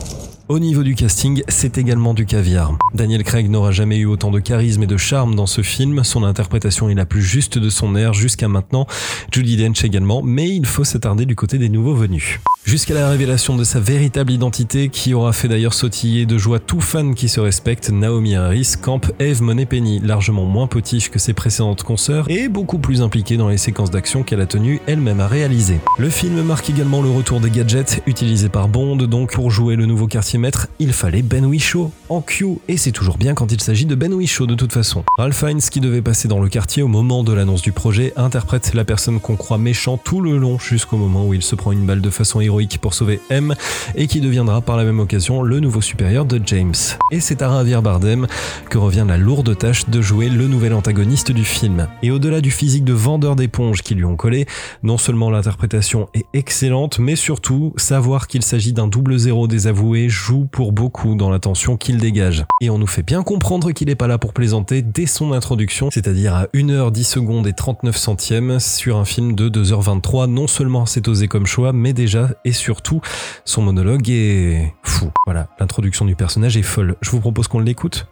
Au 0.48 0.60
niveau 0.60 0.84
du 0.84 0.94
casting, 0.94 1.42
c'est 1.48 1.76
également 1.76 2.14
du 2.14 2.24
caviar. 2.24 2.78
Daniel 2.94 3.24
Craig 3.24 3.50
n'aura 3.50 3.72
jamais 3.72 3.96
eu 3.96 4.06
autant 4.06 4.30
de 4.30 4.38
charisme 4.38 4.84
et 4.84 4.86
de 4.86 4.96
charme 4.96 5.34
dans 5.34 5.46
ce 5.46 5.60
film, 5.60 6.04
son 6.04 6.22
interprétation 6.22 6.88
est 6.88 6.94
la 6.94 7.04
plus 7.04 7.22
juste 7.22 7.58
de 7.58 7.68
son 7.68 7.96
ère 7.96 8.12
jusqu'à 8.12 8.46
maintenant, 8.46 8.86
Judy 9.32 9.56
Dench 9.56 9.82
également, 9.82 10.22
mais 10.22 10.48
il 10.48 10.64
faut 10.64 10.84
s'attarder 10.84 11.26
du 11.26 11.34
côté 11.34 11.58
des 11.58 11.68
nouveaux 11.68 11.96
venus. 11.96 12.38
Jusqu'à 12.66 12.94
la 12.94 13.08
révélation 13.08 13.54
de 13.54 13.62
sa 13.62 13.78
véritable 13.78 14.32
identité, 14.32 14.88
qui 14.88 15.14
aura 15.14 15.32
fait 15.32 15.46
d'ailleurs 15.46 15.72
sautiller 15.72 16.26
de 16.26 16.36
joie 16.36 16.58
tout 16.58 16.80
fan 16.80 17.14
qui 17.14 17.28
se 17.28 17.38
respecte, 17.38 17.90
Naomi 17.90 18.34
Harris 18.34 18.74
campe 18.82 19.12
Eve 19.20 19.40
Moneypenny, 19.40 20.00
largement 20.00 20.44
moins 20.44 20.66
potiche 20.66 21.08
que 21.08 21.20
ses 21.20 21.32
précédentes 21.32 21.84
consoeurs 21.84 22.28
et 22.28 22.48
beaucoup 22.48 22.80
plus 22.80 23.02
impliquée 23.02 23.36
dans 23.36 23.48
les 23.48 23.56
séquences 23.56 23.92
d'action 23.92 24.24
qu'elle 24.24 24.40
a 24.40 24.46
tenu 24.46 24.80
elle-même 24.88 25.20
à 25.20 25.28
réaliser. 25.28 25.78
Le 25.96 26.10
film 26.10 26.42
marque 26.42 26.68
également 26.68 27.02
le 27.02 27.08
retour 27.08 27.38
des 27.38 27.50
gadgets 27.50 28.02
utilisés 28.04 28.48
par 28.48 28.66
Bond, 28.66 28.96
donc 28.96 29.32
pour 29.32 29.52
jouer 29.52 29.76
le 29.76 29.86
nouveau 29.86 30.08
quartier 30.08 30.40
maître, 30.40 30.66
il 30.80 30.92
fallait 30.92 31.22
Ben 31.22 31.46
Whishaw 31.46 31.92
en 32.08 32.20
Q, 32.20 32.58
et 32.66 32.78
c'est 32.78 32.90
toujours 32.90 33.16
bien 33.16 33.34
quand 33.34 33.52
il 33.52 33.60
s'agit 33.60 33.86
de 33.86 33.94
Ben 33.94 34.12
Whishaw 34.12 34.48
de 34.48 34.56
toute 34.56 34.72
façon. 34.72 35.04
Ralph 35.18 35.38
Fiennes, 35.38 35.60
qui 35.60 35.78
devait 35.78 36.02
passer 36.02 36.26
dans 36.26 36.40
le 36.40 36.48
quartier 36.48 36.82
au 36.82 36.88
moment 36.88 37.22
de 37.22 37.32
l'annonce 37.32 37.62
du 37.62 37.70
projet, 37.70 38.12
interprète 38.16 38.74
la 38.74 38.84
personne 38.84 39.20
qu'on 39.20 39.36
croit 39.36 39.56
méchant 39.56 39.98
tout 39.98 40.20
le 40.20 40.36
long 40.36 40.58
jusqu'au 40.58 40.96
moment 40.96 41.28
où 41.28 41.32
il 41.32 41.42
se 41.42 41.54
prend 41.54 41.70
une 41.70 41.86
balle 41.86 42.00
de 42.00 42.10
façon 42.10 42.40
héroïque 42.40 42.55
pour 42.80 42.94
sauver 42.94 43.20
M 43.28 43.54
et 43.94 44.06
qui 44.06 44.20
deviendra 44.20 44.60
par 44.62 44.76
la 44.76 44.84
même 44.84 44.98
occasion 44.98 45.42
le 45.42 45.60
nouveau 45.60 45.82
supérieur 45.82 46.24
de 46.24 46.40
James. 46.46 46.74
Et 47.12 47.20
c'est 47.20 47.42
à 47.42 47.50
Javier 47.50 47.80
Bardem 47.82 48.26
que 48.70 48.78
revient 48.78 49.04
la 49.06 49.18
lourde 49.18 49.56
tâche 49.58 49.88
de 49.88 50.00
jouer 50.00 50.30
le 50.30 50.48
nouvel 50.48 50.72
antagoniste 50.72 51.32
du 51.32 51.44
film. 51.44 51.86
Et 52.02 52.10
au-delà 52.10 52.40
du 52.40 52.50
physique 52.50 52.84
de 52.84 52.94
vendeur 52.94 53.36
d'éponge 53.36 53.82
qui 53.82 53.94
lui 53.94 54.04
ont 54.04 54.16
collé, 54.16 54.46
non 54.82 54.96
seulement 54.96 55.30
l'interprétation 55.30 56.08
est 56.14 56.24
excellente, 56.32 56.98
mais 56.98 57.14
surtout 57.14 57.74
savoir 57.76 58.26
qu'il 58.26 58.42
s'agit 58.42 58.72
d'un 58.72 58.88
double 58.88 59.18
zéro 59.18 59.46
désavoué 59.48 60.08
joue 60.08 60.46
pour 60.46 60.72
beaucoup 60.72 61.14
dans 61.14 61.30
la 61.30 61.38
tension 61.38 61.76
qu'il 61.76 61.98
dégage. 61.98 62.44
Et 62.62 62.70
on 62.70 62.78
nous 62.78 62.86
fait 62.86 63.02
bien 63.02 63.22
comprendre 63.22 63.72
qu'il 63.72 63.88
n'est 63.88 63.94
pas 63.94 64.06
là 64.06 64.16
pour 64.16 64.32
plaisanter 64.32 64.80
dès 64.80 65.06
son 65.06 65.32
introduction, 65.32 65.90
c'est-à-dire 65.90 66.34
à 66.34 66.44
1h10 66.54 67.04
secondes 67.04 67.46
et 67.46 67.52
39 67.52 67.96
centièmes 67.96 68.60
sur 68.60 68.96
un 68.96 69.04
film 69.04 69.34
de 69.34 69.50
2h23. 69.50 70.26
Non 70.26 70.46
seulement 70.46 70.86
c'est 70.86 71.06
osé 71.08 71.28
comme 71.28 71.46
choix, 71.46 71.72
mais 71.72 71.92
déjà 71.92 72.30
et 72.46 72.52
surtout, 72.52 73.00
son 73.44 73.60
monologue 73.60 74.08
est 74.08 74.72
fou. 74.84 75.10
Voilà, 75.26 75.48
l'introduction 75.58 76.04
du 76.04 76.14
personnage 76.14 76.56
est 76.56 76.62
folle. 76.62 76.94
Je 77.00 77.10
vous 77.10 77.18
propose 77.18 77.48
qu'on 77.48 77.58
l'écoute. 77.58 78.06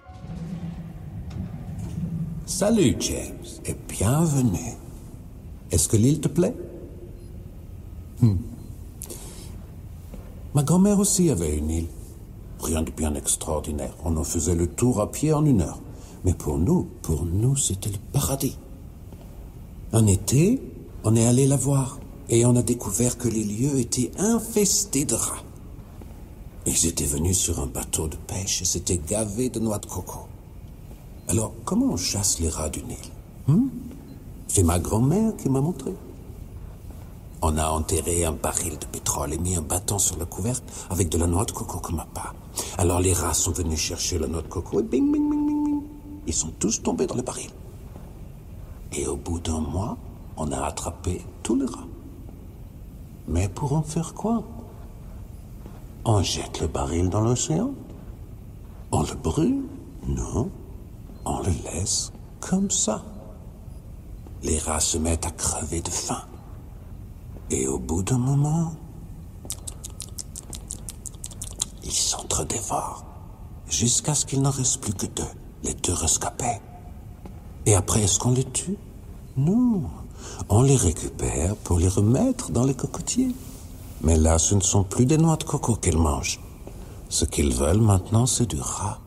Salut 2.45 2.97
James 2.99 3.47
et 3.64 3.76
bienvenue. 3.88 4.75
Est-ce 5.71 5.88
que 5.88 5.97
l'île 5.97 6.21
te 6.21 6.26
plaît? 6.26 6.55
Hmm. 8.21 8.35
Ma 10.53 10.64
grand-mère 10.64 10.99
aussi 10.99 11.31
avait 11.31 11.57
une 11.57 11.71
île. 11.71 11.88
Rien 12.61 12.83
de 12.83 12.91
bien 12.91 13.14
extraordinaire. 13.14 13.95
On 14.05 14.17
en 14.17 14.25
faisait 14.25 14.57
le 14.57 14.67
tour 14.67 15.00
à 15.00 15.12
pied 15.12 15.33
en 15.33 15.45
une 15.45 15.61
heure. 15.61 15.79
Mais 16.25 16.35
pour 16.35 16.59
nous, 16.59 16.88
pour 17.03 17.25
nous, 17.25 17.55
c'était 17.55 17.91
le 17.91 17.99
paradis. 18.12 18.59
Un 19.93 20.09
été, 20.09 20.61
on 21.05 21.14
est 21.14 21.26
allé 21.26 21.47
la 21.47 21.57
voir 21.57 22.00
et 22.28 22.47
on 22.47 22.57
a 22.57 22.62
découvert 22.62 23.19
que 23.19 23.28
les 23.28 23.45
lieux 23.45 23.78
étaient 23.78 24.11
infestés 24.19 25.04
de 25.04 25.14
rats. 25.14 25.43
Ils 26.66 26.87
étaient 26.87 27.04
venus 27.04 27.38
sur 27.38 27.61
un 27.61 27.66
bateau 27.66 28.09
de 28.09 28.16
pêche 28.16 28.62
et 28.62 28.64
s'étaient 28.64 29.00
gavés 29.07 29.50
de 29.50 29.61
noix 29.61 29.78
de 29.78 29.87
coco. 29.87 30.21
Alors, 31.28 31.52
comment 31.64 31.93
on 31.93 31.97
chasse 31.97 32.40
les 32.40 32.49
rats 32.49 32.71
du 32.71 32.83
Nil 32.83 32.97
hmm? 33.49 33.69
C'est 34.49 34.62
ma 34.62 34.78
grand-mère 34.78 35.37
qui 35.37 35.49
m'a 35.50 35.61
montré. 35.61 35.93
On 37.43 37.59
a 37.59 37.69
enterré 37.69 38.25
un 38.25 38.33
baril 38.33 38.78
de 38.78 38.87
pétrole 38.87 39.35
et 39.35 39.38
mis 39.38 39.54
un 39.54 39.61
bâton 39.61 39.99
sur 39.99 40.16
le 40.16 40.25
couvercle 40.25 40.64
avec 40.88 41.11
de 41.11 41.19
la 41.19 41.26
noix 41.26 41.45
de 41.45 41.52
coco 41.52 41.78
comme 41.78 42.00
appât. 42.00 42.33
Alors 42.78 43.00
les 43.00 43.12
rats 43.12 43.35
sont 43.35 43.52
venus 43.52 43.78
chercher 43.78 44.19
la 44.19 44.26
noix 44.26 44.40
de 44.40 44.49
coco 44.49 44.81
et 44.81 44.83
bing, 44.83 45.12
bing, 45.12 45.28
bing, 45.28 45.47
bing, 45.47 45.64
bing. 45.64 45.83
Ils 46.26 46.33
sont 46.33 46.52
tous 46.59 46.83
tombés 46.83 47.07
dans 47.07 47.16
le 47.16 47.23
baril. 47.23 47.50
Et 48.93 49.07
au 49.07 49.16
bout 49.16 49.40
d'un 49.40 49.61
mois, 49.61 49.99
on 50.38 50.50
a 50.52 50.62
attrapé 50.62 51.21
tous 51.43 51.57
les 51.57 51.66
rats. 51.66 51.87
Mais 53.26 53.49
pour 53.49 53.73
en 53.73 53.83
faire 53.83 54.14
quoi? 54.14 54.43
On 56.04 56.23
jette 56.23 56.61
le 56.61 56.66
baril 56.66 57.09
dans 57.09 57.23
l'océan? 57.23 57.71
On 58.93 59.02
le 59.02 59.14
brûle? 59.14 59.62
Non. 60.07 60.50
On 61.25 61.38
le 61.40 61.52
laisse 61.64 62.12
comme 62.40 62.71
ça. 62.71 63.02
Les 64.43 64.59
rats 64.59 64.81
se 64.81 64.99
mettent 64.99 65.26
à 65.26 65.31
crever 65.31 65.81
de 65.81 65.88
faim. 65.88 66.23
Et 67.50 67.66
au 67.66 67.78
bout 67.78 68.02
d'un 68.02 68.19
moment, 68.19 68.73
ils 71.83 71.93
s'entre-dévorent. 71.93 73.04
Jusqu'à 73.66 74.14
ce 74.14 74.26
qu'il 74.26 74.43
n'en 74.43 74.50
reste 74.50 74.83
plus 74.83 74.93
que 74.93 75.07
deux, 75.07 75.23
les 75.62 75.73
deux 75.75 75.95
rescapés. 75.95 76.61
Et 77.64 77.75
après, 77.75 78.02
est-ce 78.02 78.19
qu'on 78.19 78.33
les 78.33 78.45
tue? 78.45 78.76
Non. 79.38 79.85
On 80.49 80.62
les 80.62 80.76
récupère 80.76 81.57
pour 81.57 81.78
les 81.78 81.88
remettre 81.88 82.50
dans 82.50 82.64
les 82.64 82.75
cocotiers. 82.75 83.35
Mais 84.02 84.16
là, 84.16 84.38
ce 84.38 84.54
ne 84.54 84.61
sont 84.61 84.85
plus 84.85 85.07
des 85.07 85.19
noix 85.19 85.37
de 85.37 85.45
coco 85.45 85.76
qu'ils 85.76 85.99
mangent. 85.99 86.40
Ce 87.09 87.25
qu'ils 87.25 87.54
veulent 87.54 87.81
maintenant, 87.81 88.26
c'est 88.26 88.47
du 88.47 88.61
rat. 88.61 88.99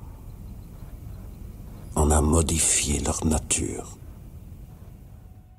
On 1.96 2.10
a 2.12 2.22
modifié 2.22 3.00
leur 3.00 3.26
nature. 3.26 3.98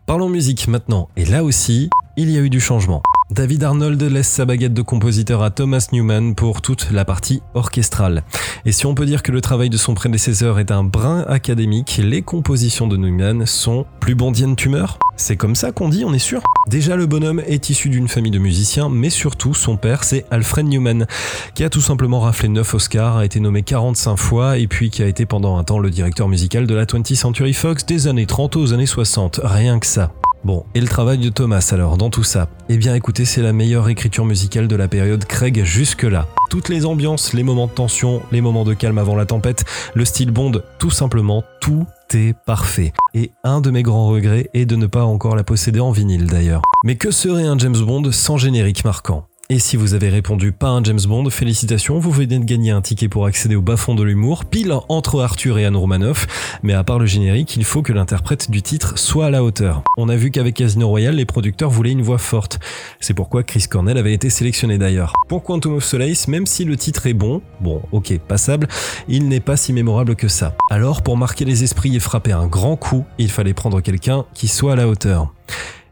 Parlons 0.07 0.29
musique 0.29 0.69
maintenant, 0.69 1.09
et 1.17 1.25
là 1.25 1.45
aussi, 1.45 1.91
il 2.17 2.31
y 2.31 2.39
a 2.39 2.41
eu 2.41 2.49
du 2.49 2.61
changement. 2.61 3.03
David 3.31 3.63
Arnold 3.63 4.03
laisse 4.03 4.29
sa 4.29 4.47
baguette 4.47 4.73
de 4.73 4.81
compositeur 4.81 5.43
à 5.43 5.51
Thomas 5.51 5.89
Newman 5.93 6.35
pour 6.35 6.63
toute 6.63 6.91
la 6.91 7.05
partie 7.05 7.43
orchestrale. 7.53 8.23
Et 8.65 8.73
si 8.73 8.87
on 8.87 8.95
peut 8.95 9.05
dire 9.05 9.23
que 9.23 9.33
le 9.33 9.43
travail 9.43 9.69
de 9.69 9.77
son 9.77 9.93
prédécesseur 9.93 10.59
est 10.59 10.71
un 10.71 10.83
brin 10.83 11.27
académique, 11.29 12.01
les 12.03 12.23
compositions 12.23 12.87
de 12.87 12.97
Newman 12.97 13.45
sont 13.45 13.85
plus 14.01 14.15
bondiennes 14.15 14.57
tumeur 14.57 14.99
C'est 15.19 15.37
comme 15.37 15.55
ça 15.55 15.73
qu'on 15.73 15.91
dit, 15.91 16.07
on 16.07 16.15
est 16.15 16.19
sûr? 16.19 16.43
Déjà, 16.69 16.97
le 16.97 17.05
bonhomme 17.05 17.43
est 17.47 17.69
issu 17.69 17.91
d'une 17.91 18.09
famille 18.09 18.33
de 18.33 18.39
musiciens, 18.39 18.89
mais 18.89 19.11
surtout, 19.11 19.53
son 19.53 19.77
père, 19.77 20.05
c'est 20.05 20.25
Alfred 20.31 20.67
Newman, 20.67 21.07
qui 21.55 21.65
a 21.65 21.71
tout 21.71 21.83
simplement 21.83 22.21
raflé 22.21 22.49
9 22.49 22.75
Oscars, 22.75 23.19
a 23.19 23.27
été 23.27 23.41
nommé 23.41 23.63
45 23.63 24.17
fois, 24.17 24.57
et 24.57 24.67
puis 24.67 24.89
qui 24.89 25.03
a 25.03 25.07
été 25.07 25.27
pendant 25.27 25.59
un 25.59 25.65
temps 25.65 25.81
le 25.81 25.91
directeur 25.91 26.29
musical 26.29 26.67
de 26.67 26.75
la 26.75 26.87
20th 26.87 27.15
Century 27.15 27.53
Fox 27.53 27.85
des 27.85 28.07
années 28.07 28.27
30 28.27 28.57
aux 28.57 28.73
années 28.73 28.87
60. 28.87 29.41
Rien 29.45 29.79
que 29.79 29.87
ça. 29.87 30.13
Bon, 30.45 30.65
et 30.75 30.81
le 30.81 30.87
travail 30.87 31.19
de 31.19 31.29
Thomas 31.29 31.71
alors 31.73 31.97
dans 31.97 32.11
tout 32.11 32.25
ça? 32.25 32.49
Eh 32.69 32.77
bien 32.77 32.95
écoutez, 32.95 33.25
c'est 33.25 33.43
la 33.43 33.53
meilleure 33.53 33.89
écriture 33.89 34.25
musicale 34.25 34.69
de 34.69 34.77
la 34.77 34.89
période 34.89 35.25
Craig 35.25 35.63
jusque-là. 35.65 36.27
Toutes 36.51 36.69
les 36.69 36.87
ambiances, 36.87 37.35
les 37.35 37.43
moments 37.43 37.67
de 37.67 37.73
tension, 37.73 38.23
les 38.33 38.41
moments 38.41 38.65
de 38.65 38.75
calme 38.75 38.99
avant 38.99 39.17
la 39.17 39.27
tempête, 39.27 39.65
le 39.95 40.05
style 40.05 40.31
Bond, 40.31 40.63
tout 40.79 40.91
simplement, 40.91 41.45
tout 41.61 41.87
est 42.15 42.35
parfait. 42.47 42.93
Et 43.15 43.33
un 43.45 43.61
de 43.61 43.71
mes 43.71 43.83
grands 43.83 44.09
regrets 44.09 44.49
est 44.55 44.65
de 44.65 44.77
ne 44.77 44.87
pas 44.87 45.05
encore 45.05 45.37
la 45.37 45.45
posséder 45.45 45.81
en 45.81 45.91
vinyle 45.91 46.27
d'ailleurs. 46.27 46.63
Mais 46.85 46.97
que 46.97 47.11
serait 47.11 47.45
un 47.45 47.59
James 47.59 47.77
Bond 47.77 48.11
sans 48.13 48.39
générique 48.39 48.85
marquant? 48.85 49.28
Et 49.51 49.59
si 49.59 49.79
vous 49.79 49.95
avez 49.95 50.11
répondu 50.11 50.53
pas 50.53 50.69
un 50.69 50.85
James 50.85 51.01
Bond, 51.07 51.31
félicitations, 51.31 51.99
vous 51.99 52.11
venez 52.11 52.39
de 52.39 52.45
gagner 52.45 52.71
un 52.71 52.83
ticket 52.83 53.09
pour 53.09 53.25
accéder 53.25 53.57
au 53.57 53.63
bas-fond 53.63 53.95
de 53.95 54.03
l'humour, 54.03 54.45
pile 54.45 54.75
entre 54.91 55.23
Arthur 55.23 55.59
et 55.59 55.65
Anne 55.65 55.75
Romanoff. 55.75 56.27
Mais 56.63 56.75
à 56.75 56.85
part 56.85 56.99
le 56.99 57.07
générique, 57.07 57.57
il 57.57 57.65
faut 57.65 57.81
que 57.81 57.95
l'interprète 57.95 58.51
du 58.51 58.61
titre 58.61 58.99
soit 58.99 59.25
à 59.25 59.31
la 59.31 59.43
hauteur. 59.43 59.85
On 59.97 60.11
a 60.11 60.17
vu 60.17 60.31
qu'avec 60.31 60.57
Casino 60.57 60.87
Royale, 60.87 61.15
les 61.15 61.25
producteurs 61.25 61.71
voulaient 61.71 61.93
une 61.93 62.03
voix 62.03 62.19
forte. 62.19 62.61
C'est 63.01 63.15
pourquoi 63.15 63.43
Chris 63.43 63.65
Cornell 63.71 63.97
avait 63.97 64.13
été 64.13 64.29
sélectionné 64.29 64.77
d'ailleurs. 64.77 65.15
Pour 65.31 65.43
Quantum 65.45 65.77
of 65.77 65.85
Solace, 65.85 66.29
même 66.29 66.45
si 66.45 66.67
le 66.67 66.77
titre 66.77 67.07
est 67.07 67.15
bon, 67.15 67.41
bon, 67.63 67.81
ok, 67.91 68.19
passable, 68.19 68.69
il 69.09 69.29
n'est 69.29 69.41
pas 69.41 69.57
si 69.57 69.73
mémorable 69.73 70.15
que 70.15 70.29
ça. 70.29 70.57
Alors, 70.71 71.01
pour 71.01 71.17
marquer 71.17 71.47
les 71.47 71.65
esprits 71.65 71.97
et 71.97 72.01
frapper 72.01 72.33
un 72.33 72.49
grand 72.49 72.77
coup, 72.77 73.07
il 73.17 73.31
fallait 73.31 73.55
prendre 73.55 73.81
quelqu'un 73.81 74.27
qui 74.35 74.47
soit 74.47 74.75
à 74.75 74.77
la 74.77 74.89
hauteur. 74.89 75.33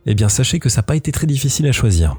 Eh 0.04 0.14
bien, 0.14 0.28
sachez 0.28 0.58
que 0.58 0.68
ça 0.68 0.80
n'a 0.80 0.82
pas 0.82 0.96
été 0.96 1.10
très 1.10 1.26
difficile 1.26 1.66
à 1.66 1.72
choisir. 1.72 2.16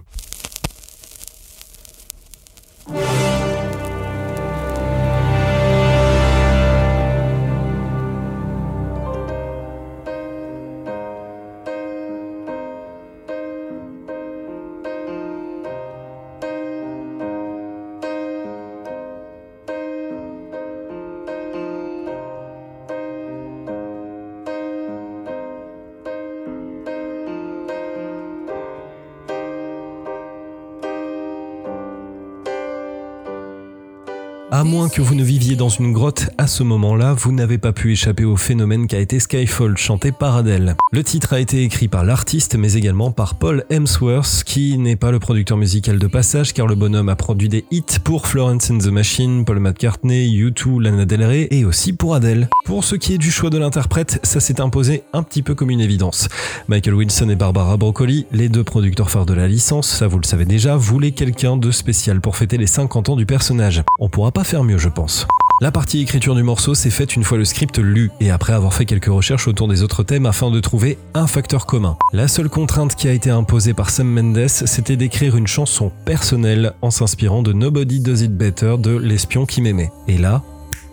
À 34.58 34.64
moins 34.64 34.90
que 34.90 35.04
vous 35.04 35.14
ne 35.14 35.24
viviez 35.24 35.56
dans 35.56 35.70
une 35.70 35.94
grotte 35.94 36.32
à 36.40 36.48
ce 36.48 36.64
moment-là, 36.64 37.14
vous 37.14 37.32
n'avez 37.32 37.60
pas 37.60 37.74
pu 37.74 37.92
échapper 37.92 38.26
au 38.26 38.36
phénomène 38.36 38.88
qu'a 38.88 38.98
été 38.98 39.20
Skyfall, 39.20 39.78
chanté 39.78 40.12
par 40.12 40.36
Adele. 40.36 40.76
Le 40.92 41.04
titre 41.04 41.34
a 41.34 41.40
été 41.40 41.62
écrit 41.62 41.88
par 41.88 42.04
l'artiste, 42.04 42.56
mais 42.56 42.74
également 42.74 43.12
par 43.12 43.36
Paul 43.36 43.66
Hemsworth, 43.70 44.44
qui 44.46 44.80
n'est 44.80 44.96
pas 44.96 45.12
le 45.12 45.20
producteur 45.20 45.58
musical 45.58 46.00
de 46.00 46.08
passage, 46.08 46.56
car 46.56 46.66
le 46.66 46.74
bonhomme 46.74 47.08
a 47.08 47.16
produit 47.16 47.50
des 47.50 47.66
hits 47.70 48.00
pour 48.04 48.26
Florence 48.26 48.72
and 48.72 48.80
the 48.80 48.88
Machine, 48.88 49.46
Paul 49.46 49.60
McCartney, 49.60 50.28
U2, 50.28 50.82
Lana 50.82 51.06
Del 51.06 51.24
Rey, 51.24 51.48
et 51.52 51.64
aussi 51.64 51.94
pour 51.94 52.16
Adele. 52.16 52.50
Pour 52.68 52.84
ce 52.84 52.96
qui 52.96 53.14
est 53.14 53.18
du 53.18 53.32
choix 53.32 53.50
de 53.50 53.58
l'interprète, 53.58 54.20
ça 54.24 54.42
s'est 54.42 54.60
imposé 54.60 55.04
un 55.14 55.24
petit 55.24 55.42
peu 55.42 55.56
comme 55.56 55.70
une 55.70 55.80
évidence. 55.80 56.28
Michael 56.68 56.96
Wilson 56.96 57.30
et 57.30 57.38
Barbara 57.38 57.78
Broccoli, 57.78 58.26
les 58.34 58.50
deux 58.50 58.66
producteurs 58.66 59.10
phares 59.10 59.26
de 59.26 59.34
la 59.34 59.48
licence, 59.48 59.88
ça 59.88 60.08
vous 60.08 60.20
le 60.20 60.26
savez 60.26 60.44
déjà, 60.44 60.76
voulaient 60.76 61.12
quelqu'un 61.12 61.56
de 61.56 61.72
spécial 61.72 62.20
pour 62.20 62.36
fêter 62.36 62.58
les 62.58 62.68
50 62.68 63.08
ans 63.08 63.16
du 63.16 63.26
personnage. 63.26 63.84
On 64.02 64.10
pourra 64.10 64.34
pas 64.34 64.44
faire 64.44 64.66
mieux, 64.66 64.78
je 64.78 64.90
pense. 64.90 65.26
La 65.62 65.72
partie 65.72 66.02
écriture 66.02 66.36
du 66.36 66.44
morceau 66.44 66.76
s'est 66.76 66.90
faite 66.90 67.16
une 67.16 67.24
fois 67.24 67.38
le 67.38 67.46
script 67.46 67.78
lu 67.78 68.12
et 68.20 68.32
après 68.32 68.52
avoir 68.52 68.74
fait 68.74 68.86
quelques 68.86 69.06
recherches 69.06 69.48
autour 69.48 69.70
des 69.70 69.82
autres 69.82 70.04
thèmes 70.04 70.26
afin 70.26 70.52
de 70.52 70.60
trouver 70.60 70.98
un 71.14 71.26
facteur 71.26 71.68
commun. 71.68 71.96
La 72.12 72.28
seule 72.28 72.50
contrainte 72.50 72.96
qui 72.96 73.08
a 73.08 73.14
été 73.14 73.30
imposée 73.30 73.74
par 73.74 73.92
Sam 73.92 74.10
Mendes, 74.10 74.50
c'était 74.50 74.98
d'écrire 74.98 75.38
une 75.38 75.48
chanson 75.48 75.90
personnelle 76.04 76.74
en 76.82 76.92
s'inspirant 76.92 77.44
de 77.44 77.54
Nobody 77.54 78.02
Does 78.02 78.24
It 78.24 78.36
Better 78.36 78.76
de 78.78 78.92
L'espion 78.92 79.46
qui 79.46 79.62
m'aimait. 79.62 79.90
Et 80.10 80.18
là, 80.18 80.44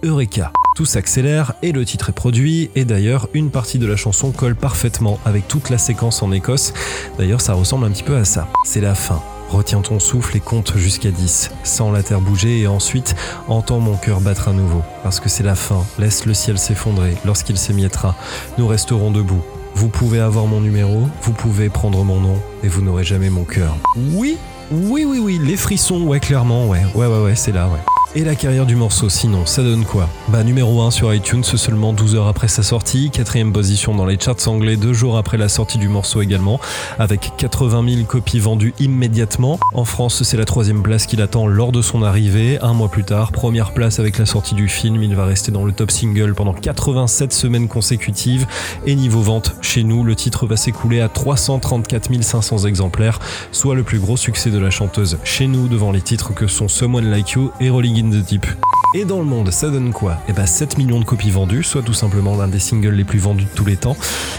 Eureka 0.04 0.52
tout 0.74 0.84
s'accélère 0.84 1.54
et 1.62 1.72
le 1.72 1.84
titre 1.84 2.10
est 2.10 2.12
produit 2.12 2.70
et 2.74 2.84
d'ailleurs 2.84 3.28
une 3.32 3.50
partie 3.50 3.78
de 3.78 3.86
la 3.86 3.96
chanson 3.96 4.32
colle 4.32 4.56
parfaitement 4.56 5.20
avec 5.24 5.46
toute 5.46 5.70
la 5.70 5.78
séquence 5.78 6.22
en 6.22 6.32
Écosse. 6.32 6.74
D'ailleurs 7.16 7.40
ça 7.40 7.54
ressemble 7.54 7.86
un 7.86 7.90
petit 7.90 8.02
peu 8.02 8.16
à 8.16 8.24
ça. 8.24 8.48
C'est 8.64 8.80
la 8.80 8.94
fin. 8.94 9.22
Retiens 9.50 9.82
ton 9.82 10.00
souffle 10.00 10.36
et 10.36 10.40
compte 10.40 10.76
jusqu'à 10.76 11.10
10. 11.10 11.50
Sens 11.62 11.92
la 11.92 12.02
terre 12.02 12.20
bouger 12.20 12.60
et 12.60 12.66
ensuite 12.66 13.14
entends 13.46 13.78
mon 13.78 13.96
cœur 13.96 14.20
battre 14.20 14.48
à 14.48 14.52
nouveau. 14.52 14.82
Parce 15.04 15.20
que 15.20 15.28
c'est 15.28 15.44
la 15.44 15.54
fin. 15.54 15.84
Laisse 15.98 16.26
le 16.26 16.34
ciel 16.34 16.58
s'effondrer. 16.58 17.16
Lorsqu'il 17.24 17.56
s'émiettera, 17.56 18.16
nous 18.58 18.66
resterons 18.66 19.12
debout. 19.12 19.42
Vous 19.76 19.88
pouvez 19.88 20.18
avoir 20.18 20.46
mon 20.46 20.60
numéro, 20.60 21.08
vous 21.22 21.32
pouvez 21.32 21.68
prendre 21.68 22.02
mon 22.04 22.20
nom 22.20 22.36
et 22.62 22.68
vous 22.68 22.82
n'aurez 22.82 23.04
jamais 23.04 23.30
mon 23.30 23.44
cœur. 23.44 23.76
Oui, 23.96 24.36
oui, 24.72 25.04
oui, 25.04 25.18
oui, 25.18 25.40
les 25.40 25.56
frissons, 25.56 26.02
ouais, 26.02 26.20
clairement, 26.20 26.68
ouais, 26.68 26.82
ouais, 26.94 27.06
ouais, 27.06 27.22
ouais, 27.22 27.36
c'est 27.36 27.52
là, 27.52 27.68
ouais. 27.68 27.93
Et 28.16 28.23
la 28.23 28.37
carrière 28.37 28.64
du 28.64 28.76
morceau, 28.76 29.09
sinon, 29.09 29.44
ça 29.44 29.64
donne 29.64 29.85
quoi? 29.85 30.09
Bah 30.28 30.44
numéro 30.44 30.83
1 30.83 30.92
sur 30.92 31.12
iTunes 31.12 31.42
seulement 31.42 31.92
12 31.92 32.14
heures 32.14 32.28
après 32.28 32.47
sa 32.47 32.62
sortie, 32.62 33.11
quatrième 33.11 33.52
position 33.52 33.92
dans 33.92 34.06
les 34.06 34.16
charts 34.21 34.47
anglais 34.47 34.76
deux 34.76 34.92
jours 34.92 35.16
après 35.16 35.37
la 35.37 35.49
sortie 35.49 35.78
du 35.78 35.88
morceau 35.88 36.23
également, 36.23 36.61
avec 37.00 37.33
80 37.37 37.85
000 37.88 38.06
copies 38.06 38.38
vendues 38.38 38.73
immédiatement. 38.78 39.59
En 39.73 39.85
France, 39.85 40.23
c'est 40.23 40.37
la 40.37 40.44
troisième 40.44 40.85
place 40.85 41.06
qu'il 41.06 41.21
attend 41.23 41.49
lors 41.49 41.73
de 41.73 41.83
son 41.83 42.04
arrivée. 42.04 42.61
Un 42.62 42.73
mois 42.73 42.88
plus 42.88 43.02
tard, 43.02 43.33
première 43.33 43.75
place 43.75 43.99
avec 43.99 44.16
la 44.18 44.26
sortie 44.26 44.54
du 44.54 44.68
film, 44.68 45.02
il 45.02 45.16
va 45.16 45.25
rester 45.25 45.50
dans 45.50 45.64
le 45.64 45.73
top 45.73 45.90
single 45.90 46.35
pendant 46.35 46.54
87 46.54 47.33
semaines 47.33 47.66
consécutives. 47.66 48.47
Et 48.87 48.94
niveau 48.94 49.23
vente, 49.23 49.56
chez 49.61 49.83
nous, 49.83 50.04
le 50.04 50.14
titre 50.14 50.47
va 50.47 50.56
s'écouler 50.56 51.00
à 51.00 51.09
334 51.09 52.23
500 52.23 52.59
exemplaires, 52.59 53.18
soit 53.50 53.75
le 53.75 53.83
plus 53.83 53.99
gros 53.99 54.16
succès 54.16 54.50
de 54.50 54.59
la 54.59 54.71
chanteuse 54.71 55.18
chez 55.25 55.49
nous 55.49 55.66
devant 55.66 55.90
les 55.90 56.00
titres 56.00 56.33
que 56.33 56.47
sont 56.47 56.68
Someone 56.68 57.11
Like 57.11 57.30
You 57.33 57.50
et 57.59 57.71
Rolling 57.71 58.03
the 58.11 58.25
Deep. 58.25 58.46
Et 58.94 59.04
dans 59.04 59.18
le 59.18 59.25
monde, 59.25 59.50
ça 59.50 59.70
donne 59.70 59.92
quoi? 59.92 60.18
Eh 60.28 60.32
ben 60.32 60.46
7 60.46 60.78
millions 60.78 61.00
de 61.00 61.04
copies 61.04 61.30
vendues, 61.30 61.64
soit 61.64 61.82
tout 61.82 61.92
simplement 61.92 62.37
l'un 62.37 62.46
des 62.46 62.61
singles 62.61 62.94
les 62.94 63.04
plus 63.04 63.18
vendus 63.18 63.44
de 63.44 63.50
tous 63.55 63.64
les 63.64 63.76
temps. 63.76 63.96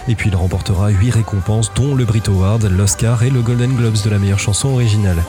Et 0.07 0.15
puis 0.15 0.29
il 0.29 0.35
remportera 0.35 0.89
8 0.89 1.11
récompenses, 1.11 1.71
dont 1.75 1.93
le 1.93 2.05
Brit 2.05 2.23
Award, 2.27 2.63
l'Oscar 2.63 3.23
et 3.23 3.29
le 3.29 3.41
Golden 3.41 3.75
Globes 3.75 4.01
de 4.03 4.09
la 4.09 4.17
meilleure 4.17 4.39
chanson 4.39 4.69
originale. 4.69 5.21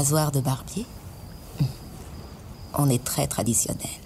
Rasoir 0.00 0.32
de 0.32 0.40
barbier? 0.40 0.86
On 2.72 2.88
est 2.88 3.04
très 3.04 3.26
traditionnel. 3.26 3.98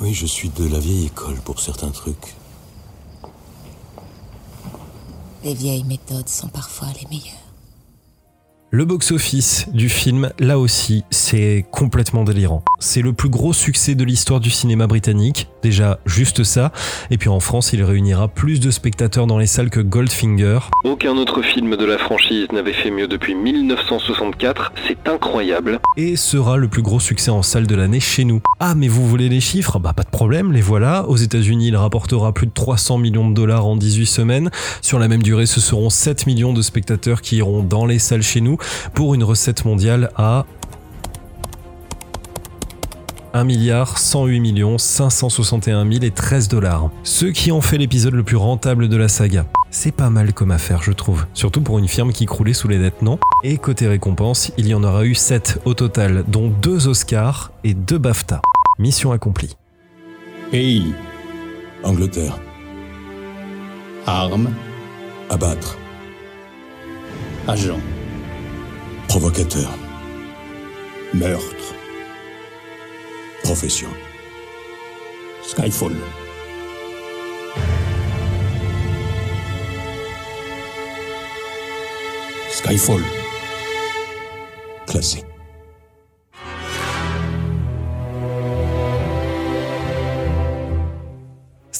Oui, 0.00 0.12
je 0.12 0.26
suis 0.26 0.48
de 0.48 0.66
la 0.66 0.80
vieille 0.80 1.06
école 1.06 1.40
pour 1.42 1.60
certains 1.60 1.92
trucs. 1.92 2.34
Les 5.44 5.54
vieilles 5.54 5.84
méthodes 5.84 6.28
sont 6.28 6.48
parfois 6.48 6.88
les 7.00 7.06
meilleures. 7.08 7.45
Le 8.72 8.84
box-office 8.84 9.68
du 9.72 9.88
film, 9.88 10.30
là 10.40 10.58
aussi, 10.58 11.04
c'est 11.10 11.64
complètement 11.70 12.24
délirant. 12.24 12.64
C'est 12.80 13.00
le 13.00 13.12
plus 13.12 13.28
gros 13.28 13.52
succès 13.52 13.94
de 13.94 14.02
l'histoire 14.02 14.40
du 14.40 14.50
cinéma 14.50 14.88
britannique, 14.88 15.46
déjà 15.62 16.00
juste 16.04 16.42
ça, 16.42 16.72
et 17.12 17.16
puis 17.16 17.28
en 17.28 17.38
France, 17.38 17.72
il 17.72 17.84
réunira 17.84 18.26
plus 18.26 18.58
de 18.58 18.72
spectateurs 18.72 19.28
dans 19.28 19.38
les 19.38 19.46
salles 19.46 19.70
que 19.70 19.78
Goldfinger. 19.78 20.58
Aucun 20.82 21.16
autre 21.16 21.42
film 21.42 21.76
de 21.76 21.84
la 21.84 21.96
franchise 21.96 22.48
n'avait 22.52 22.72
fait 22.72 22.90
mieux 22.90 23.06
depuis 23.06 23.36
1964, 23.36 24.72
c'est 24.88 25.08
incroyable. 25.08 25.78
Et 25.96 26.16
sera 26.16 26.56
le 26.56 26.66
plus 26.66 26.82
gros 26.82 26.98
succès 26.98 27.30
en 27.30 27.42
salle 27.42 27.68
de 27.68 27.76
l'année 27.76 28.00
chez 28.00 28.24
nous. 28.24 28.40
Ah, 28.58 28.74
mais 28.74 28.88
vous 28.88 29.06
voulez 29.06 29.28
les 29.28 29.40
chiffres? 29.40 29.78
Bah 29.78 29.92
pas 29.92 30.02
de 30.02 30.10
problème, 30.10 30.50
les 30.50 30.60
voilà. 30.60 31.06
Aux 31.06 31.16
États-Unis, 31.16 31.68
il 31.68 31.76
rapportera 31.76 32.32
plus 32.32 32.48
de 32.48 32.52
300 32.52 32.98
millions 32.98 33.30
de 33.30 33.34
dollars 33.34 33.64
en 33.64 33.76
18 33.76 34.06
semaines. 34.06 34.50
Sur 34.82 34.98
la 34.98 35.06
même 35.06 35.22
durée, 35.22 35.46
ce 35.46 35.60
seront 35.60 35.88
7 35.88 36.26
millions 36.26 36.52
de 36.52 36.62
spectateurs 36.62 37.22
qui 37.22 37.36
iront 37.36 37.62
dans 37.62 37.86
les 37.86 38.00
salles 38.00 38.22
chez 38.22 38.40
nous 38.40 38.55
pour 38.94 39.14
une 39.14 39.24
recette 39.24 39.64
mondiale 39.64 40.10
à 40.16 40.46
1 43.36 43.44
milliard 43.44 43.98
108 43.98 44.40
millions 44.40 44.78
561 44.78 45.90
000 45.90 46.04
et 46.04 46.10
13 46.10 46.48
dollars. 46.48 46.90
Ce 47.02 47.26
qui 47.26 47.52
en 47.52 47.60
fait 47.60 47.76
l'épisode 47.76 48.14
le 48.14 48.22
plus 48.22 48.36
rentable 48.36 48.88
de 48.88 48.96
la 48.96 49.08
saga. 49.08 49.44
C'est 49.70 49.92
pas 49.92 50.08
mal 50.08 50.32
comme 50.32 50.50
affaire, 50.50 50.82
je 50.82 50.92
trouve. 50.92 51.26
Surtout 51.34 51.60
pour 51.60 51.78
une 51.78 51.88
firme 51.88 52.12
qui 52.12 52.24
croulait 52.24 52.54
sous 52.54 52.68
les 52.68 52.78
dettes, 52.78 53.02
non? 53.02 53.18
Et 53.42 53.58
côté 53.58 53.88
récompense, 53.88 54.52
il 54.56 54.66
y 54.68 54.74
en 54.74 54.82
aura 54.82 55.04
eu 55.04 55.14
7 55.14 55.60
au 55.66 55.74
total, 55.74 56.24
dont 56.28 56.48
2 56.48 56.88
Oscars 56.88 57.52
et 57.62 57.74
2 57.74 57.98
BAFTA. 57.98 58.40
Mission 58.78 59.12
accomplie. 59.12 59.54
Pays. 60.50 60.94
Angleterre. 61.82 62.38
Arme. 64.06 64.50
Abattre. 65.28 65.76
Agent. 67.48 67.80
Provocateur. 69.08 69.70
Meurtre. 71.14 71.74
profession. 73.46 73.88
Skyfall. 75.42 75.94
Skyfall. 82.50 83.02
Classé. 84.86 85.35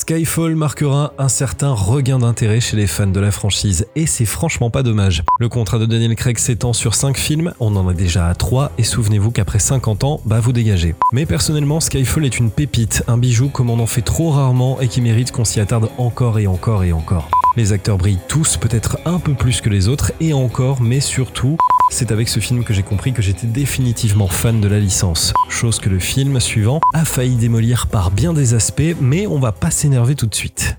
Skyfall 0.09 0.55
marquera 0.55 1.15
un 1.19 1.29
certain 1.29 1.73
regain 1.73 2.21
d'intérêt 2.21 2.61
chez 2.61 2.77
les 2.77 2.87
fans 2.87 3.09
de 3.09 3.19
la 3.19 3.33
franchise, 3.33 3.89
et 3.97 4.07
c'est 4.07 4.25
franchement 4.25 4.71
pas 4.71 4.85
dommage. 4.85 5.25
Le 5.41 5.49
contrat 5.49 5.81
de 5.81 5.87
Daniel 5.87 6.15
Craig 6.15 6.39
s'étend 6.39 6.73
sur 6.73 6.95
5 6.95 7.17
films, 7.17 7.53
on 7.59 7.75
en 7.75 7.89
a 7.89 7.93
déjà 7.93 8.29
à 8.29 8.37
3, 8.37 8.71
et 8.79 8.85
souvenez-vous 8.85 9.33
qu'après 9.33 9.59
50 9.59 10.05
ans, 10.05 10.21
bah 10.25 10.39
vous 10.39 10.53
dégagez. 10.53 10.95
Mais 11.13 11.27
personnellement, 11.27 11.81
Skyfall 11.81 12.25
est 12.25 12.39
une 12.39 12.53
pépite, 12.53 13.03
un 13.09 13.19
bijou 13.19 13.49
comme 13.49 13.69
on 13.69 13.81
en 13.81 13.87
fait 13.87 14.03
trop 14.03 14.31
rarement 14.31 14.81
et 14.81 14.87
qui 14.87 15.01
mérite 15.01 15.33
qu'on 15.33 15.45
s'y 15.45 15.59
attarde 15.59 15.89
encore 15.99 16.39
et 16.39 16.47
encore 16.47 16.85
et 16.85 16.93
encore. 16.93 17.29
Les 17.57 17.73
acteurs 17.73 17.99
brillent 17.99 18.21
tous, 18.29 18.59
peut-être 18.59 18.99
un 19.07 19.19
peu 19.19 19.35
plus 19.35 19.61
que 19.61 19.71
les 19.71 19.89
autres, 19.89 20.13
et 20.21 20.33
encore, 20.33 20.81
mais 20.81 21.01
surtout, 21.01 21.57
c'est 21.91 22.13
avec 22.13 22.29
ce 22.29 22.41
film 22.41 22.65
que 22.65 22.75
j'ai 22.75 22.83
compris 22.83 23.13
que 23.13 23.23
j'étais 23.23 23.47
définitivement 23.47 24.29
fan 24.29 24.61
de 24.61 24.69
la 24.69 24.79
licence. 24.79 25.33
Chose 25.49 25.79
que 25.79 25.89
le 25.89 25.99
film 25.99 26.41
suivant 26.41 26.81
a 26.93 27.05
failli 27.05 27.37
démolir 27.37 27.87
par 27.87 28.11
bien 28.11 28.33
des 28.33 28.55
aspects, 28.55 28.97
mais 29.01 29.27
on 29.27 29.39
va 29.39 29.53
pas 29.53 29.71
s'énerver 29.71 30.15
tout 30.15 30.27
de 30.27 30.35
suite. 30.35 30.77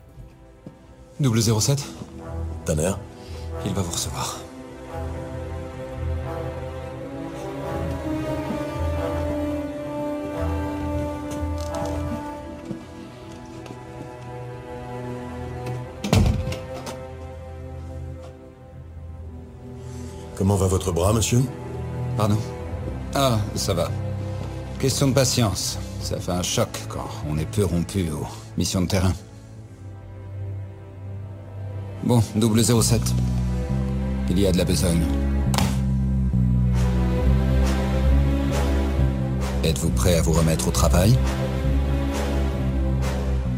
Double 1.19 1.41
07 1.41 1.83
Tanner 2.65 2.91
Il 3.65 3.73
va 3.73 3.81
vous 3.81 3.91
recevoir. 3.91 4.39
Comment 20.37 20.55
va 20.55 20.67
votre 20.67 20.91
bras, 20.91 21.13
monsieur 21.13 21.41
Pardon 22.15 22.37
Ah, 23.15 23.39
ça 23.55 23.73
va. 23.73 23.89
Question 24.79 25.07
de 25.07 25.13
patience. 25.13 25.79
Ça 25.99 26.19
fait 26.19 26.31
un 26.31 26.43
choc 26.43 26.69
quand 26.89 27.09
on 27.27 27.39
est 27.39 27.45
peu 27.45 27.65
rompu 27.65 28.11
aux 28.11 28.27
missions 28.55 28.81
de 28.81 28.87
terrain. 28.87 29.13
Bon, 32.03 32.21
double 32.35 32.63
07. 32.63 33.01
Il 34.29 34.39
y 34.39 34.45
a 34.45 34.51
de 34.51 34.57
la 34.59 34.65
besogne. 34.65 35.01
Êtes-vous 39.63 39.89
prêt 39.89 40.17
à 40.17 40.21
vous 40.21 40.33
remettre 40.33 40.67
au 40.67 40.71
travail 40.71 41.17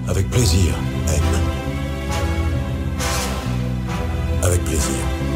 Avec 0.07 0.29
plaisir, 0.29 0.73
M. 1.07 1.23
Avec 4.41 4.63
plaisir. 4.63 5.28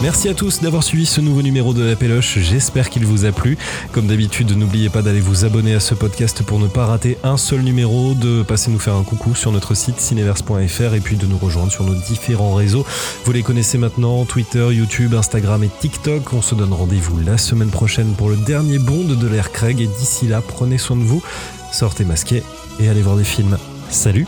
Merci 0.00 0.28
à 0.28 0.34
tous 0.34 0.60
d'avoir 0.60 0.84
suivi 0.84 1.06
ce 1.06 1.20
nouveau 1.20 1.42
numéro 1.42 1.74
de 1.74 1.82
la 1.82 1.96
Péloche, 1.96 2.38
j'espère 2.38 2.88
qu'il 2.88 3.04
vous 3.04 3.24
a 3.24 3.32
plu. 3.32 3.58
Comme 3.90 4.06
d'habitude, 4.06 4.56
n'oubliez 4.56 4.90
pas 4.90 5.02
d'aller 5.02 5.18
vous 5.18 5.44
abonner 5.44 5.74
à 5.74 5.80
ce 5.80 5.92
podcast 5.92 6.44
pour 6.44 6.60
ne 6.60 6.68
pas 6.68 6.86
rater 6.86 7.18
un 7.24 7.36
seul 7.36 7.62
numéro, 7.62 8.14
de 8.14 8.44
passer 8.44 8.70
nous 8.70 8.78
faire 8.78 8.94
un 8.94 9.02
coucou 9.02 9.34
sur 9.34 9.50
notre 9.50 9.74
site 9.74 9.98
cineverse.fr 9.98 10.94
et 10.94 11.00
puis 11.00 11.16
de 11.16 11.26
nous 11.26 11.36
rejoindre 11.36 11.72
sur 11.72 11.82
nos 11.82 11.94
différents 11.94 12.54
réseaux. 12.54 12.86
Vous 13.24 13.32
les 13.32 13.42
connaissez 13.42 13.76
maintenant, 13.76 14.24
Twitter, 14.24 14.68
YouTube, 14.70 15.14
Instagram 15.14 15.64
et 15.64 15.70
TikTok. 15.80 16.32
On 16.32 16.42
se 16.42 16.54
donne 16.54 16.72
rendez-vous 16.72 17.18
la 17.18 17.36
semaine 17.36 17.70
prochaine 17.70 18.12
pour 18.12 18.28
le 18.30 18.36
dernier 18.36 18.78
bond 18.78 19.02
de 19.02 19.26
l'ère 19.26 19.50
Craig 19.50 19.80
et 19.80 19.88
d'ici 19.88 20.28
là, 20.28 20.40
prenez 20.46 20.78
soin 20.78 20.96
de 20.96 21.02
vous, 21.02 21.22
sortez 21.72 22.04
masqués 22.04 22.44
et 22.78 22.88
allez 22.88 23.02
voir 23.02 23.16
des 23.16 23.24
films. 23.24 23.58
Salut 23.90 24.26